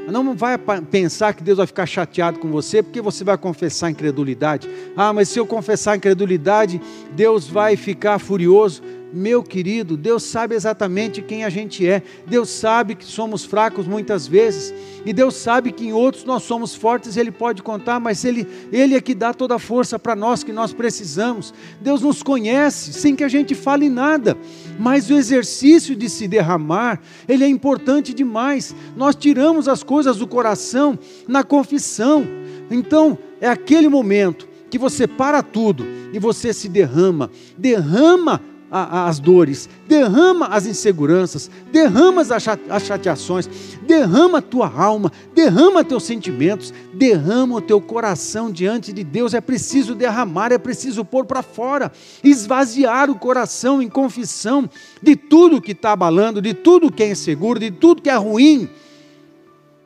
Não 0.07 0.33
vai 0.33 0.57
pensar 0.89 1.33
que 1.33 1.43
Deus 1.43 1.57
vai 1.57 1.67
ficar 1.67 1.85
chateado 1.85 2.39
com 2.39 2.49
você 2.49 2.81
porque 2.81 3.01
você 3.01 3.25
vai 3.25 3.37
confessar 3.37 3.91
incredulidade. 3.91 4.69
Ah, 4.95 5.11
mas 5.11 5.27
se 5.27 5.37
eu 5.37 5.45
confessar 5.45 5.97
incredulidade, 5.97 6.79
Deus 7.11 7.45
vai 7.45 7.75
ficar 7.75 8.17
furioso. 8.17 8.81
Meu 9.13 9.41
querido, 9.41 9.95
Deus 9.95 10.23
sabe 10.23 10.53
exatamente 10.53 11.21
quem 11.21 11.45
a 11.45 11.49
gente 11.49 11.87
é. 11.87 12.03
Deus 12.25 12.49
sabe 12.49 12.93
que 12.93 13.05
somos 13.05 13.45
fracos 13.45 13.87
muitas 13.87 14.27
vezes. 14.27 14.73
E 15.05 15.13
Deus 15.13 15.35
sabe 15.35 15.71
que 15.71 15.87
em 15.87 15.93
outros 15.93 16.25
nós 16.25 16.43
somos 16.43 16.75
fortes, 16.75 17.15
Ele 17.15 17.31
pode 17.31 17.63
contar, 17.63 17.99
mas 17.99 18.25
Ele, 18.25 18.45
Ele 18.71 18.95
é 18.95 19.01
que 19.01 19.15
dá 19.15 19.33
toda 19.33 19.55
a 19.55 19.59
força 19.59 19.97
para 19.97 20.15
nós 20.15 20.43
que 20.43 20.51
nós 20.51 20.73
precisamos. 20.73 21.53
Deus 21.79 22.01
nos 22.01 22.21
conhece 22.21 22.91
sem 22.91 23.15
que 23.15 23.23
a 23.23 23.29
gente 23.29 23.55
fale 23.55 23.89
nada. 23.89 24.37
Mas 24.77 25.09
o 25.09 25.13
exercício 25.13 25.95
de 25.95 26.09
se 26.09 26.27
derramar, 26.27 26.99
ele 27.27 27.43
é 27.43 27.47
importante 27.47 28.13
demais. 28.13 28.75
Nós 28.95 29.15
tiramos 29.15 29.67
as 29.67 29.83
coisas 29.83 30.17
do 30.17 30.27
coração 30.27 30.99
na 31.27 31.43
confissão. 31.43 32.27
Então, 32.69 33.17
é 33.39 33.47
aquele 33.47 33.87
momento 33.87 34.47
que 34.69 34.77
você 34.77 35.07
para 35.07 35.41
tudo 35.41 35.85
e 36.11 36.19
você 36.19 36.51
se 36.51 36.67
derrama. 36.67 37.31
Derrama 37.57 38.41
as 38.69 39.17
dores, 39.17 39.69
derrama 39.87 40.47
as 40.47 40.65
inseguranças, 40.65 41.49
derrama 41.71 42.21
as 42.69 42.83
chateações, 42.83 43.47
derrama 43.83 44.39
a 44.39 44.41
tua 44.41 44.69
alma, 44.69 45.09
derrama 45.33 45.85
teus 45.85 46.03
sentimentos, 46.03 46.73
derrama 46.93 47.55
o 47.55 47.61
teu 47.61 47.79
coração 47.79 48.51
diante 48.51 48.91
de 48.91 49.05
Deus. 49.05 49.33
É 49.33 49.39
preciso 49.39 49.95
derramar, 49.95 50.51
é 50.51 50.57
preciso 50.57 51.05
pôr 51.05 51.25
para 51.25 51.41
fora, 51.41 51.89
esvaziar 52.21 53.09
o 53.09 53.15
coração 53.15 53.81
em 53.81 53.87
confissão 53.87 54.69
de 55.01 55.15
tudo 55.15 55.61
que 55.61 55.71
está 55.71 55.93
abalando, 55.93 56.41
de 56.41 56.53
tudo 56.53 56.91
que 56.91 57.03
é 57.03 57.11
inseguro, 57.11 57.59
de 57.59 57.71
tudo 57.71 58.01
que 58.01 58.09
é 58.09 58.15
ruim 58.15 58.69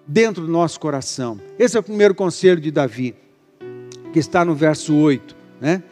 dentro 0.08 0.44
do 0.44 0.52
nosso 0.52 0.80
coração. 0.80 1.40
Esse 1.60 1.78
é 1.78 1.80
o 1.80 1.84
primeiro 1.84 2.16
conselho 2.16 2.60
de 2.60 2.72
Davi, 2.72 3.14
que 4.12 4.18
está 4.18 4.44
no 4.44 4.56
verso 4.56 4.96
8, 4.96 5.36
né? 5.62 5.84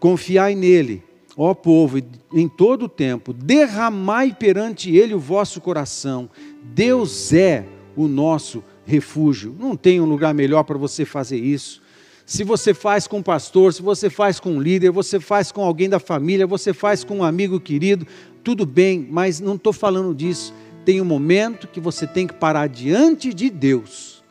Confiai 0.00 0.56
nele 0.56 1.03
Ó 1.36 1.52
povo, 1.52 1.98
em 2.32 2.48
todo 2.48 2.84
o 2.84 2.88
tempo, 2.88 3.32
derramai 3.32 4.32
perante 4.32 4.94
Ele 4.94 5.14
o 5.14 5.18
vosso 5.18 5.60
coração. 5.60 6.30
Deus 6.62 7.32
é 7.32 7.66
o 7.96 8.06
nosso 8.06 8.62
refúgio. 8.86 9.54
Não 9.58 9.76
tem 9.76 10.00
um 10.00 10.04
lugar 10.04 10.32
melhor 10.32 10.62
para 10.62 10.78
você 10.78 11.04
fazer 11.04 11.38
isso. 11.38 11.82
Se 12.24 12.44
você 12.44 12.72
faz 12.72 13.06
com 13.06 13.18
um 13.18 13.22
pastor, 13.22 13.74
se 13.74 13.82
você 13.82 14.08
faz 14.08 14.40
com 14.40 14.52
um 14.52 14.60
líder, 14.60 14.90
você 14.90 15.20
faz 15.20 15.52
com 15.52 15.62
alguém 15.62 15.88
da 15.88 15.98
família, 15.98 16.46
você 16.46 16.72
faz 16.72 17.04
com 17.04 17.18
um 17.18 17.24
amigo 17.24 17.60
querido, 17.60 18.06
tudo 18.42 18.64
bem, 18.64 19.06
mas 19.10 19.40
não 19.40 19.56
estou 19.56 19.72
falando 19.72 20.14
disso. 20.14 20.54
Tem 20.84 21.00
um 21.00 21.04
momento 21.04 21.66
que 21.68 21.80
você 21.80 22.06
tem 22.06 22.26
que 22.26 22.34
parar 22.34 22.68
diante 22.68 23.34
de 23.34 23.50
Deus 23.50 24.22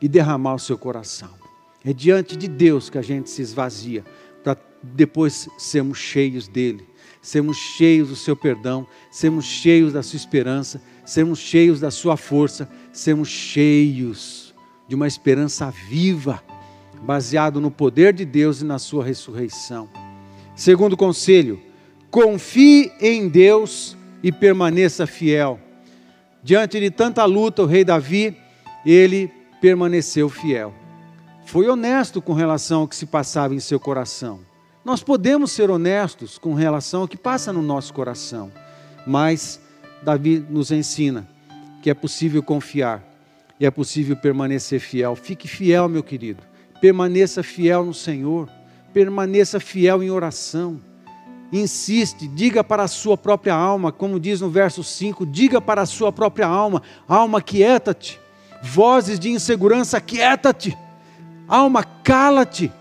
e 0.00 0.08
derramar 0.08 0.54
o 0.54 0.58
seu 0.58 0.78
coração. 0.78 1.30
É 1.84 1.92
diante 1.92 2.36
de 2.36 2.48
Deus 2.48 2.90
que 2.90 2.98
a 2.98 3.02
gente 3.02 3.30
se 3.30 3.40
esvazia 3.40 4.04
depois 4.82 5.48
sermos 5.58 5.98
cheios 5.98 6.48
dele, 6.48 6.86
sermos 7.20 7.56
cheios 7.56 8.08
do 8.08 8.16
seu 8.16 8.36
perdão, 8.36 8.86
sermos 9.10 9.44
cheios 9.44 9.92
da 9.92 10.02
sua 10.02 10.16
esperança, 10.16 10.82
sermos 11.04 11.38
cheios 11.38 11.80
da 11.80 11.90
sua 11.90 12.16
força, 12.16 12.68
sermos 12.92 13.28
cheios 13.28 14.54
de 14.86 14.94
uma 14.94 15.06
esperança 15.06 15.70
viva, 15.88 16.42
baseado 17.02 17.60
no 17.60 17.70
poder 17.70 18.12
de 18.12 18.24
Deus 18.24 18.60
e 18.60 18.64
na 18.64 18.78
sua 18.78 19.04
ressurreição. 19.04 19.88
Segundo 20.54 20.96
conselho, 20.96 21.60
confie 22.10 22.90
em 23.00 23.28
Deus 23.28 23.96
e 24.22 24.32
permaneça 24.32 25.06
fiel. 25.06 25.60
Diante 26.42 26.80
de 26.80 26.90
tanta 26.90 27.24
luta, 27.24 27.62
o 27.62 27.66
rei 27.66 27.84
Davi, 27.84 28.36
ele 28.84 29.30
permaneceu 29.60 30.28
fiel. 30.28 30.74
Foi 31.44 31.68
honesto 31.68 32.20
com 32.20 32.32
relação 32.32 32.82
ao 32.82 32.88
que 32.88 32.96
se 32.96 33.06
passava 33.06 33.54
em 33.54 33.60
seu 33.60 33.78
coração. 33.78 34.40
Nós 34.88 35.02
podemos 35.02 35.52
ser 35.52 35.70
honestos 35.70 36.38
com 36.38 36.54
relação 36.54 37.02
ao 37.02 37.08
que 37.08 37.14
passa 37.18 37.52
no 37.52 37.60
nosso 37.60 37.92
coração, 37.92 38.50
mas 39.06 39.60
Davi 40.02 40.42
nos 40.48 40.72
ensina 40.72 41.28
que 41.82 41.90
é 41.90 41.94
possível 41.94 42.42
confiar 42.42 43.04
e 43.60 43.66
é 43.66 43.70
possível 43.70 44.16
permanecer 44.16 44.80
fiel. 44.80 45.14
Fique 45.14 45.46
fiel, 45.46 45.90
meu 45.90 46.02
querido. 46.02 46.42
Permaneça 46.80 47.42
fiel 47.42 47.84
no 47.84 47.92
Senhor. 47.92 48.48
Permaneça 48.90 49.60
fiel 49.60 50.02
em 50.02 50.10
oração. 50.10 50.80
Insiste, 51.52 52.26
diga 52.26 52.64
para 52.64 52.84
a 52.84 52.88
sua 52.88 53.18
própria 53.18 53.54
alma, 53.54 53.92
como 53.92 54.18
diz 54.18 54.40
no 54.40 54.48
verso 54.48 54.82
5, 54.82 55.26
diga 55.26 55.60
para 55.60 55.82
a 55.82 55.86
sua 55.86 56.10
própria 56.10 56.46
alma, 56.46 56.82
alma 57.06 57.42
quieta-te. 57.42 58.18
Vozes 58.62 59.20
de 59.20 59.28
insegurança, 59.28 60.00
quieta-te. 60.00 60.74
Alma, 61.46 61.84
cala-te 61.84 62.72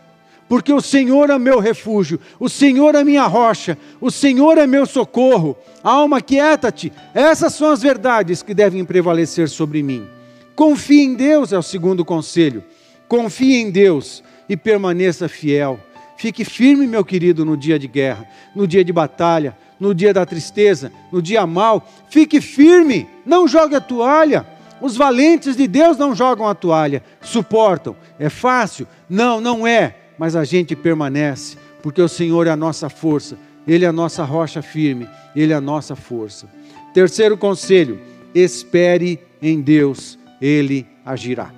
porque 0.48 0.72
o 0.72 0.82
Senhor 0.82 1.30
é 1.30 1.38
meu 1.38 1.60
refúgio, 1.60 2.20
o 2.40 2.48
Senhor 2.48 2.96
é 2.96 3.04
minha 3.04 3.26
rocha, 3.26 3.78
o 4.00 4.10
Senhor 4.10 4.58
é 4.58 4.66
meu 4.66 4.86
socorro. 4.86 5.58
Alma, 5.84 6.22
quieta-te. 6.22 6.92
Essas 7.14 7.54
são 7.54 7.70
as 7.70 7.82
verdades 7.82 8.42
que 8.42 8.54
devem 8.54 8.86
prevalecer 8.86 9.50
sobre 9.50 9.84
mim. 9.84 10.08
Confie 10.56 11.04
em 11.04 11.16
Deus, 11.16 11.52
é 11.52 11.58
o 11.58 11.62
segundo 11.62 12.06
conselho. 12.06 12.64
Confie 13.08 13.56
em 13.56 13.70
Deus 13.70 14.24
e 14.48 14.56
permaneça 14.56 15.28
fiel. 15.28 15.80
Fique 16.16 16.44
firme, 16.44 16.88
meu 16.88 17.06
querido, 17.06 17.46
no 17.46 17.56
dia 17.56 17.78
de 17.78 17.88
guerra, 17.88 18.26
no 18.56 18.66
dia 18.66 18.84
de 18.84 18.92
batalha, 18.92 19.56
no 19.80 19.94
dia 19.94 20.14
da 20.14 20.26
tristeza, 20.26 20.92
no 21.12 21.22
dia 21.22 21.46
mal. 21.46 21.88
Fique 22.10 22.42
firme, 22.42 23.08
não 23.26 23.48
jogue 23.48 23.76
a 23.76 23.82
toalha. 23.82 24.46
Os 24.82 24.96
valentes 24.96 25.56
de 25.56 25.68
Deus 25.68 25.98
não 25.98 26.16
jogam 26.16 26.48
a 26.48 26.56
toalha, 26.56 27.04
suportam. 27.22 27.96
É 28.18 28.30
fácil? 28.30 28.88
Não, 29.10 29.42
não 29.42 29.68
é 29.68 29.96
mas 30.18 30.36
a 30.36 30.44
gente 30.44 30.76
permanece, 30.76 31.58
porque 31.82 32.02
o 32.02 32.08
Senhor 32.08 32.48
é 32.48 32.50
a 32.50 32.56
nossa 32.56 32.90
força, 32.90 33.38
Ele 33.68 33.86
é 33.86 33.88
a 33.88 33.94
nossa 33.94 34.24
rocha 34.24 34.62
firme, 34.62 35.08
Ele 35.36 35.54
é 35.54 35.56
a 35.56 35.62
nossa 35.62 35.96
força. 35.96 36.50
Terceiro 36.94 37.38
conselho: 37.38 38.00
espere 38.34 39.20
em 39.42 39.62
Deus, 39.62 40.18
Ele 40.42 40.86
agirá. 41.06 41.52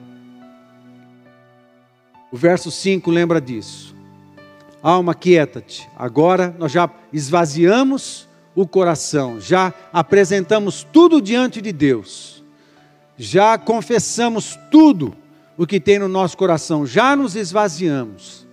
O 2.31 2.37
verso 2.37 2.69
5 2.69 3.09
lembra 3.09 3.41
disso. 3.41 3.95
Alma, 4.81 5.15
quieta-te. 5.15 5.89
Agora 5.97 6.55
nós 6.57 6.71
já 6.71 6.89
esvaziamos 7.11 8.27
o 8.55 8.67
coração, 8.67 9.39
já 9.39 9.73
apresentamos 9.91 10.85
tudo 10.91 11.21
diante 11.21 11.61
de 11.61 11.71
Deus, 11.71 12.43
já 13.17 13.57
confessamos 13.57 14.57
tudo 14.69 15.15
o 15.57 15.65
que 15.65 15.79
tem 15.79 15.99
no 15.99 16.07
nosso 16.07 16.37
coração, 16.37 16.85
já 16.85 17.15
nos 17.15 17.35
esvaziamos 17.35 18.47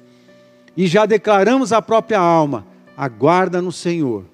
e 0.77 0.87
já 0.87 1.07
declaramos 1.07 1.73
à 1.73 1.81
própria 1.81 2.19
alma: 2.19 2.67
aguarda 2.97 3.63
no 3.63 3.73
Senhor, 3.73 4.25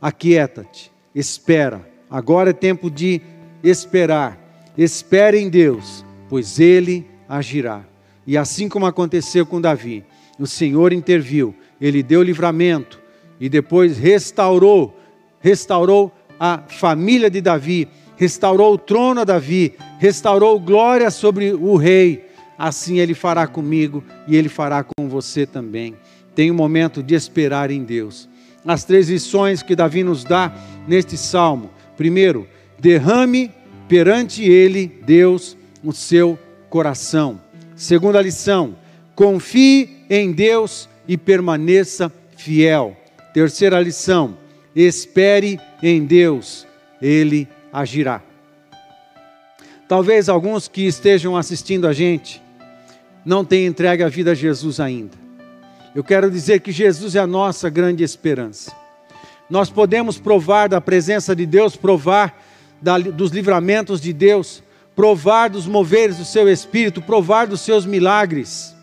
aquieta-te, 0.00 0.92
espera. 1.14 1.88
Agora 2.10 2.50
é 2.50 2.52
tempo 2.52 2.90
de 2.90 3.20
esperar. 3.62 4.38
Espere 4.76 5.38
em 5.38 5.48
Deus, 5.48 6.04
pois 6.28 6.58
Ele 6.58 7.06
agirá. 7.28 7.84
E 8.26 8.36
assim 8.36 8.68
como 8.68 8.86
aconteceu 8.86 9.46
com 9.46 9.60
Davi, 9.60 10.04
o 10.38 10.46
Senhor 10.46 10.92
interviu, 10.92 11.54
ele 11.80 12.02
deu 12.02 12.22
livramento 12.22 13.00
e 13.38 13.48
depois 13.48 13.98
restaurou, 13.98 14.96
restaurou 15.40 16.12
a 16.38 16.62
família 16.66 17.30
de 17.30 17.40
Davi, 17.40 17.88
restaurou 18.16 18.74
o 18.74 18.78
trono 18.78 19.20
a 19.20 19.24
Davi, 19.24 19.74
restaurou 19.98 20.58
glória 20.58 21.10
sobre 21.10 21.52
o 21.52 21.76
rei 21.76 22.29
assim 22.60 22.98
Ele 22.98 23.14
fará 23.14 23.46
comigo 23.46 24.04
e 24.28 24.36
Ele 24.36 24.50
fará 24.50 24.84
com 24.84 25.08
você 25.08 25.46
também. 25.46 25.96
Tem 26.34 26.50
um 26.50 26.54
momento 26.54 27.02
de 27.02 27.14
esperar 27.14 27.70
em 27.70 27.82
Deus. 27.82 28.28
As 28.66 28.84
três 28.84 29.08
lições 29.08 29.62
que 29.62 29.74
Davi 29.74 30.04
nos 30.04 30.22
dá 30.22 30.52
neste 30.86 31.16
salmo: 31.16 31.70
primeiro, 31.96 32.46
derrame 32.78 33.50
perante 33.88 34.44
Ele, 34.44 34.86
Deus, 35.06 35.56
o 35.82 35.92
seu 35.92 36.38
coração. 36.68 37.40
Segunda 37.74 38.20
lição, 38.20 38.76
confie 39.14 40.04
em 40.10 40.30
Deus 40.30 40.86
e 41.08 41.16
permaneça 41.16 42.12
fiel. 42.36 42.94
Terceira 43.32 43.80
lição, 43.80 44.36
espere 44.76 45.58
em 45.82 46.04
Deus, 46.04 46.66
Ele 47.00 47.48
agirá. 47.72 48.22
Talvez 49.88 50.28
alguns 50.28 50.68
que 50.68 50.86
estejam 50.86 51.36
assistindo 51.36 51.88
a 51.88 51.92
gente 51.92 52.40
não 53.24 53.44
tem 53.44 53.66
entregue 53.66 54.02
a 54.02 54.08
vida 54.08 54.32
a 54.32 54.34
Jesus 54.34 54.80
ainda. 54.80 55.16
Eu 55.94 56.04
quero 56.04 56.30
dizer 56.30 56.60
que 56.60 56.70
Jesus 56.70 57.16
é 57.16 57.18
a 57.18 57.26
nossa 57.26 57.68
grande 57.68 58.04
esperança. 58.04 58.72
Nós 59.48 59.68
podemos 59.68 60.18
provar 60.18 60.68
da 60.68 60.80
presença 60.80 61.34
de 61.34 61.44
Deus, 61.44 61.74
provar 61.74 62.40
da, 62.80 62.96
dos 62.98 63.32
livramentos 63.32 64.00
de 64.00 64.12
Deus, 64.12 64.62
provar 64.94 65.50
dos 65.50 65.66
moveres 65.66 66.18
do 66.18 66.24
seu 66.24 66.48
Espírito, 66.48 67.02
provar 67.02 67.48
dos 67.48 67.60
seus 67.60 67.84
milagres, 67.84 68.74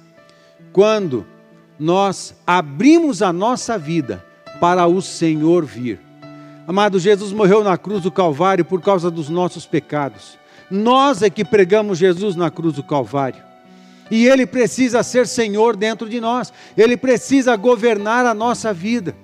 quando 0.74 1.26
nós 1.80 2.36
abrimos 2.46 3.22
a 3.22 3.32
nossa 3.32 3.78
vida 3.78 4.24
para 4.60 4.86
o 4.88 5.02
Senhor 5.02 5.64
vir. 5.64 6.00
Amado, 6.68 7.00
Jesus 7.00 7.32
morreu 7.32 7.64
na 7.64 7.78
cruz 7.78 8.04
do 8.04 8.12
Calvário 8.12 8.66
por 8.66 8.82
causa 8.82 9.10
dos 9.10 9.30
nossos 9.30 9.66
pecados. 9.66 10.38
Nós 10.70 11.22
é 11.22 11.30
que 11.30 11.46
pregamos 11.46 11.98
Jesus 11.98 12.36
na 12.36 12.52
cruz 12.52 12.76
do 12.76 12.84
Calvário. 12.84 13.47
E 14.10 14.28
Ele 14.28 14.46
precisa 14.46 15.04
ser 15.04 15.28
Senhor 15.28 15.76
dentro 15.76 16.08
de 16.10 16.20
nós, 16.20 16.52
Ele 16.78 16.98
precisa 16.98 17.56
governar 17.56 18.26
a 18.26 18.34
nossa 18.34 18.74
vida. 18.74 19.16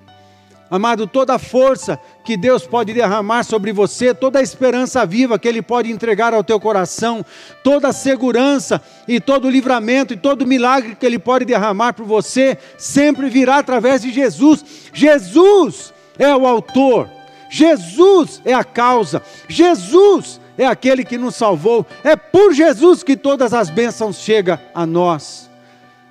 Amado, 0.70 1.06
toda 1.06 1.34
a 1.34 1.38
força 1.38 2.00
que 2.24 2.36
Deus 2.36 2.66
pode 2.66 2.92
derramar 2.92 3.44
sobre 3.44 3.70
você, 3.70 4.14
toda 4.14 4.38
a 4.38 4.42
esperança 4.42 5.04
viva 5.04 5.38
que 5.38 5.46
Ele 5.46 5.62
pode 5.62 5.92
entregar 5.92 6.34
ao 6.34 6.42
teu 6.42 6.58
coração, 6.58 7.24
toda 7.62 7.88
a 7.88 7.92
segurança 7.92 8.82
e 9.06 9.20
todo 9.20 9.46
o 9.46 9.50
livramento 9.50 10.14
e 10.14 10.16
todo 10.16 10.42
o 10.42 10.46
milagre 10.46 10.96
que 10.96 11.04
Ele 11.04 11.18
pode 11.18 11.44
derramar 11.44 11.92
por 11.92 12.06
você, 12.06 12.58
sempre 12.78 13.28
virá 13.28 13.58
através 13.58 14.02
de 14.02 14.10
Jesus. 14.10 14.64
Jesus 14.92 15.92
é 16.18 16.34
o 16.34 16.46
autor, 16.46 17.08
Jesus 17.50 18.40
é 18.44 18.54
a 18.54 18.64
causa, 18.64 19.22
Jesus 19.46 20.40
é 20.56 20.66
aquele 20.66 21.04
que 21.04 21.18
nos 21.18 21.34
salvou, 21.34 21.86
é 22.02 22.14
por 22.16 22.52
Jesus 22.52 23.02
que 23.02 23.16
todas 23.16 23.52
as 23.52 23.70
bênçãos 23.70 24.16
chegam 24.16 24.58
a 24.74 24.86
nós. 24.86 25.50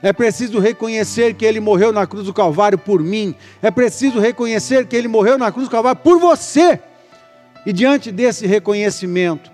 É 0.02 0.12
preciso 0.12 0.60
reconhecer 0.60 1.34
que 1.34 1.46
Ele 1.46 1.62
morreu 1.62 1.94
na 1.94 2.06
cruz 2.06 2.26
do 2.26 2.34
Calvário 2.34 2.78
por 2.78 3.02
mim. 3.02 3.34
É 3.62 3.72
preciso 3.72 4.20
reconhecer 4.20 4.86
que 4.86 4.98
Ele 4.98 5.08
morreu 5.08 5.38
na 5.38 5.50
cruz 5.50 5.70
do 5.70 5.72
Calvário 5.72 6.02
por 6.04 6.20
você. 6.20 6.78
E 7.66 7.72
diante 7.72 8.12
desse 8.12 8.46
reconhecimento, 8.46 9.50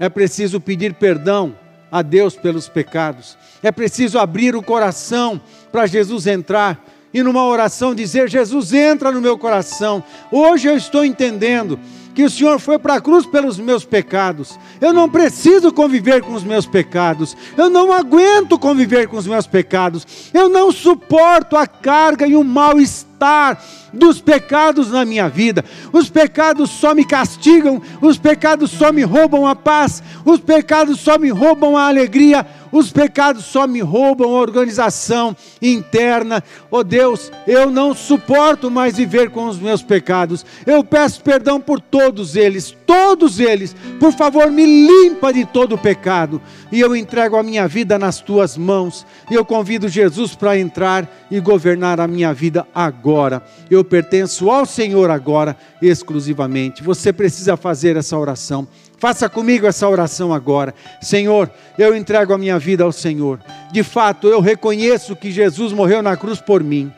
é 0.00 0.08
preciso 0.08 0.58
pedir 0.58 0.94
perdão 0.94 1.54
a 1.92 2.00
Deus 2.00 2.34
pelos 2.34 2.66
pecados. 2.66 3.36
É 3.62 3.70
preciso 3.70 4.18
abrir 4.18 4.56
o 4.56 4.62
coração 4.62 5.38
para 5.70 5.86
Jesus 5.86 6.26
entrar 6.26 6.82
e 7.12 7.22
numa 7.22 7.44
oração 7.44 7.94
dizer: 7.94 8.28
Jesus, 8.28 8.72
entra 8.72 9.10
no 9.12 9.20
meu 9.20 9.38
coração. 9.38 10.02
Hoje 10.30 10.68
eu 10.68 10.76
estou 10.76 11.04
entendendo 11.04 11.78
que 12.18 12.24
o 12.24 12.30
Senhor 12.30 12.58
foi 12.58 12.80
para 12.80 12.94
a 12.94 13.00
cruz 13.00 13.24
pelos 13.24 13.58
meus 13.58 13.84
pecados. 13.84 14.58
Eu 14.80 14.92
não 14.92 15.08
preciso 15.08 15.72
conviver 15.72 16.20
com 16.20 16.32
os 16.32 16.42
meus 16.42 16.66
pecados. 16.66 17.36
Eu 17.56 17.70
não 17.70 17.92
aguento 17.92 18.58
conviver 18.58 19.06
com 19.06 19.16
os 19.16 19.24
meus 19.24 19.46
pecados. 19.46 20.04
Eu 20.34 20.48
não 20.48 20.72
suporto 20.72 21.56
a 21.56 21.64
carga 21.64 22.26
e 22.26 22.34
o 22.34 22.42
mal-estar 22.42 23.62
dos 23.92 24.20
pecados 24.20 24.90
na 24.90 25.04
minha 25.04 25.28
vida. 25.28 25.64
Os 25.92 26.10
pecados 26.10 26.70
só 26.70 26.92
me 26.92 27.04
castigam, 27.04 27.80
os 28.00 28.18
pecados 28.18 28.72
só 28.72 28.92
me 28.92 29.02
roubam 29.02 29.46
a 29.46 29.54
paz, 29.54 30.02
os 30.24 30.40
pecados 30.40 30.98
só 31.00 31.18
me 31.18 31.30
roubam 31.30 31.76
a 31.76 31.86
alegria 31.86 32.44
os 32.70 32.90
pecados 32.90 33.44
só 33.44 33.66
me 33.66 33.80
roubam 33.80 34.30
a 34.36 34.40
organização 34.40 35.36
interna. 35.60 36.42
Oh 36.70 36.84
Deus, 36.84 37.30
eu 37.46 37.70
não 37.70 37.94
suporto 37.94 38.70
mais 38.70 38.96
viver 38.96 39.30
com 39.30 39.46
os 39.46 39.58
meus 39.58 39.82
pecados. 39.82 40.44
Eu 40.66 40.84
peço 40.84 41.22
perdão 41.22 41.60
por 41.60 41.80
todos 41.80 42.36
eles, 42.36 42.76
todos 42.86 43.40
eles. 43.40 43.74
Por 43.98 44.12
favor, 44.12 44.50
me 44.50 44.64
limpa 44.64 45.32
de 45.32 45.44
todo 45.44 45.74
o 45.74 45.78
pecado. 45.78 46.40
E 46.70 46.80
eu 46.80 46.94
entrego 46.94 47.36
a 47.36 47.42
minha 47.42 47.66
vida 47.66 47.98
nas 47.98 48.20
tuas 48.20 48.56
mãos. 48.56 49.06
E 49.30 49.34
eu 49.34 49.44
convido 49.44 49.88
Jesus 49.88 50.34
para 50.34 50.58
entrar 50.58 51.08
e 51.30 51.40
governar 51.40 52.00
a 52.00 52.06
minha 52.06 52.32
vida 52.32 52.66
agora. 52.74 53.42
Eu 53.70 53.84
pertenço 53.84 54.50
ao 54.50 54.66
Senhor 54.66 55.10
agora, 55.10 55.56
exclusivamente. 55.80 56.82
Você 56.82 57.12
precisa 57.12 57.56
fazer 57.56 57.96
essa 57.96 58.18
oração. 58.18 58.66
Faça 58.98 59.28
comigo 59.28 59.66
essa 59.66 59.88
oração 59.88 60.34
agora. 60.34 60.74
Senhor, 61.00 61.48
eu 61.78 61.96
entrego 61.96 62.32
a 62.32 62.38
minha 62.38 62.58
vida 62.58 62.82
ao 62.82 62.90
Senhor. 62.90 63.38
De 63.72 63.84
fato, 63.84 64.26
eu 64.26 64.40
reconheço 64.40 65.14
que 65.14 65.30
Jesus 65.30 65.72
morreu 65.72 66.02
na 66.02 66.16
cruz 66.16 66.40
por 66.40 66.64
mim. 66.64 66.92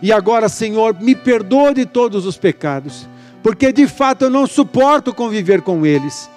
E 0.00 0.12
agora, 0.12 0.48
Senhor, 0.48 0.96
me 0.98 1.14
perdoa 1.14 1.74
de 1.74 1.84
todos 1.84 2.24
os 2.26 2.36
pecados, 2.36 3.08
porque 3.42 3.72
de 3.72 3.86
fato 3.86 4.22
eu 4.22 4.30
não 4.30 4.46
suporto 4.46 5.12
conviver 5.12 5.60
com 5.60 5.84
eles. 5.84 6.28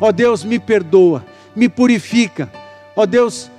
Ó 0.00 0.12
Deus, 0.12 0.44
me 0.44 0.58
perdoa, 0.58 1.24
me 1.54 1.68
purifica. 1.68 2.50
Ó 2.96 3.04
Deus, 3.04 3.50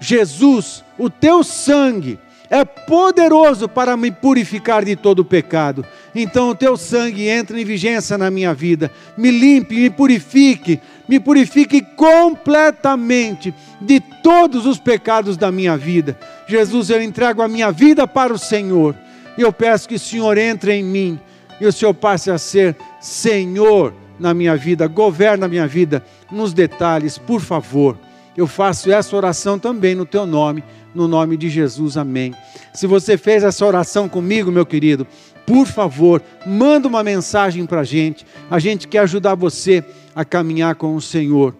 Jesus, 0.00 0.84
o 0.98 1.08
teu 1.08 1.42
sangue 1.42 2.18
é 2.50 2.64
poderoso 2.64 3.68
para 3.68 3.96
me 3.96 4.10
purificar 4.10 4.84
de 4.84 4.96
todo 4.96 5.20
o 5.20 5.24
pecado. 5.24 5.84
Então 6.14 6.50
o 6.50 6.54
teu 6.54 6.76
sangue 6.76 7.28
entra 7.28 7.60
em 7.60 7.64
vigência 7.64 8.16
na 8.16 8.30
minha 8.30 8.54
vida, 8.54 8.90
me 9.16 9.30
limpe, 9.30 9.74
me 9.74 9.90
purifique, 9.90 10.80
me 11.08 11.20
purifique 11.20 11.82
completamente 11.82 13.54
de 13.80 14.00
todos 14.00 14.66
os 14.66 14.78
pecados 14.78 15.36
da 15.36 15.52
minha 15.52 15.76
vida. 15.76 16.18
Jesus, 16.46 16.90
eu 16.90 17.02
entrego 17.02 17.42
a 17.42 17.48
minha 17.48 17.70
vida 17.70 18.06
para 18.06 18.32
o 18.32 18.38
Senhor. 18.38 18.94
E 19.36 19.42
eu 19.42 19.52
peço 19.52 19.88
que 19.88 19.94
o 19.94 20.00
Senhor 20.00 20.36
entre 20.36 20.72
em 20.72 20.82
mim 20.82 21.20
e 21.60 21.66
o 21.66 21.72
Senhor 21.72 21.94
passe 21.94 22.30
a 22.30 22.38
ser 22.38 22.76
Senhor 23.00 23.94
na 24.18 24.34
minha 24.34 24.56
vida, 24.56 24.86
governa 24.88 25.46
a 25.46 25.48
minha 25.48 25.66
vida 25.66 26.04
nos 26.30 26.52
detalhes, 26.52 27.16
por 27.18 27.40
favor. 27.40 27.96
Eu 28.38 28.46
faço 28.46 28.88
essa 28.92 29.16
oração 29.16 29.58
também 29.58 29.96
no 29.96 30.06
teu 30.06 30.24
nome 30.24 30.62
no 30.94 31.06
nome 31.06 31.36
de 31.36 31.48
Jesus, 31.48 31.96
amém. 31.96 32.32
Se 32.72 32.86
você 32.86 33.18
fez 33.18 33.42
essa 33.42 33.66
oração 33.66 34.08
comigo, 34.08 34.50
meu 34.52 34.64
querido, 34.64 35.06
por 35.44 35.66
favor, 35.66 36.22
manda 36.46 36.86
uma 36.86 37.02
mensagem 37.02 37.66
para 37.66 37.80
a 37.80 37.84
gente. 37.84 38.24
A 38.48 38.60
gente 38.60 38.86
quer 38.86 39.00
ajudar 39.00 39.34
você 39.34 39.84
a 40.14 40.24
caminhar 40.24 40.76
com 40.76 40.94
o 40.94 41.00
Senhor. 41.00 41.52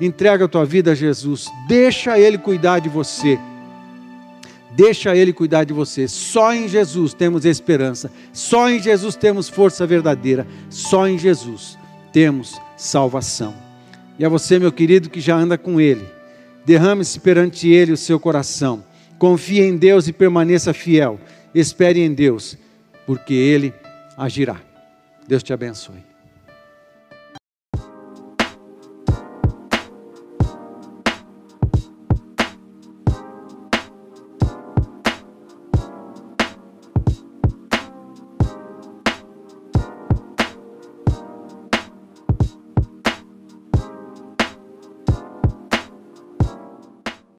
Entrega 0.00 0.46
a 0.46 0.48
tua 0.48 0.64
vida 0.64 0.92
a 0.92 0.94
Jesus, 0.94 1.50
deixa 1.68 2.18
Ele 2.18 2.38
cuidar 2.38 2.78
de 2.78 2.88
você. 2.88 3.38
Deixa 4.74 5.14
Ele 5.14 5.34
cuidar 5.34 5.64
de 5.64 5.74
você. 5.74 6.08
Só 6.08 6.54
em 6.54 6.66
Jesus 6.66 7.12
temos 7.12 7.44
esperança. 7.44 8.10
Só 8.32 8.70
em 8.70 8.82
Jesus 8.82 9.16
temos 9.16 9.50
força 9.50 9.86
verdadeira. 9.86 10.46
Só 10.70 11.06
em 11.06 11.18
Jesus 11.18 11.76
temos 12.10 12.58
salvação. 12.74 13.54
E 14.18 14.24
a 14.24 14.30
você, 14.30 14.58
meu 14.58 14.72
querido, 14.72 15.10
que 15.10 15.20
já 15.20 15.36
anda 15.36 15.58
com 15.58 15.78
Ele 15.78 16.21
Derrame-se 16.64 17.18
perante 17.20 17.68
Ele 17.68 17.92
o 17.92 17.96
seu 17.96 18.20
coração. 18.20 18.84
Confie 19.18 19.60
em 19.60 19.76
Deus 19.76 20.08
e 20.08 20.12
permaneça 20.12 20.72
fiel. 20.72 21.18
Espere 21.54 22.00
em 22.00 22.12
Deus, 22.12 22.56
porque 23.06 23.34
Ele 23.34 23.72
agirá. 24.16 24.60
Deus 25.26 25.42
te 25.42 25.52
abençoe. 25.52 26.11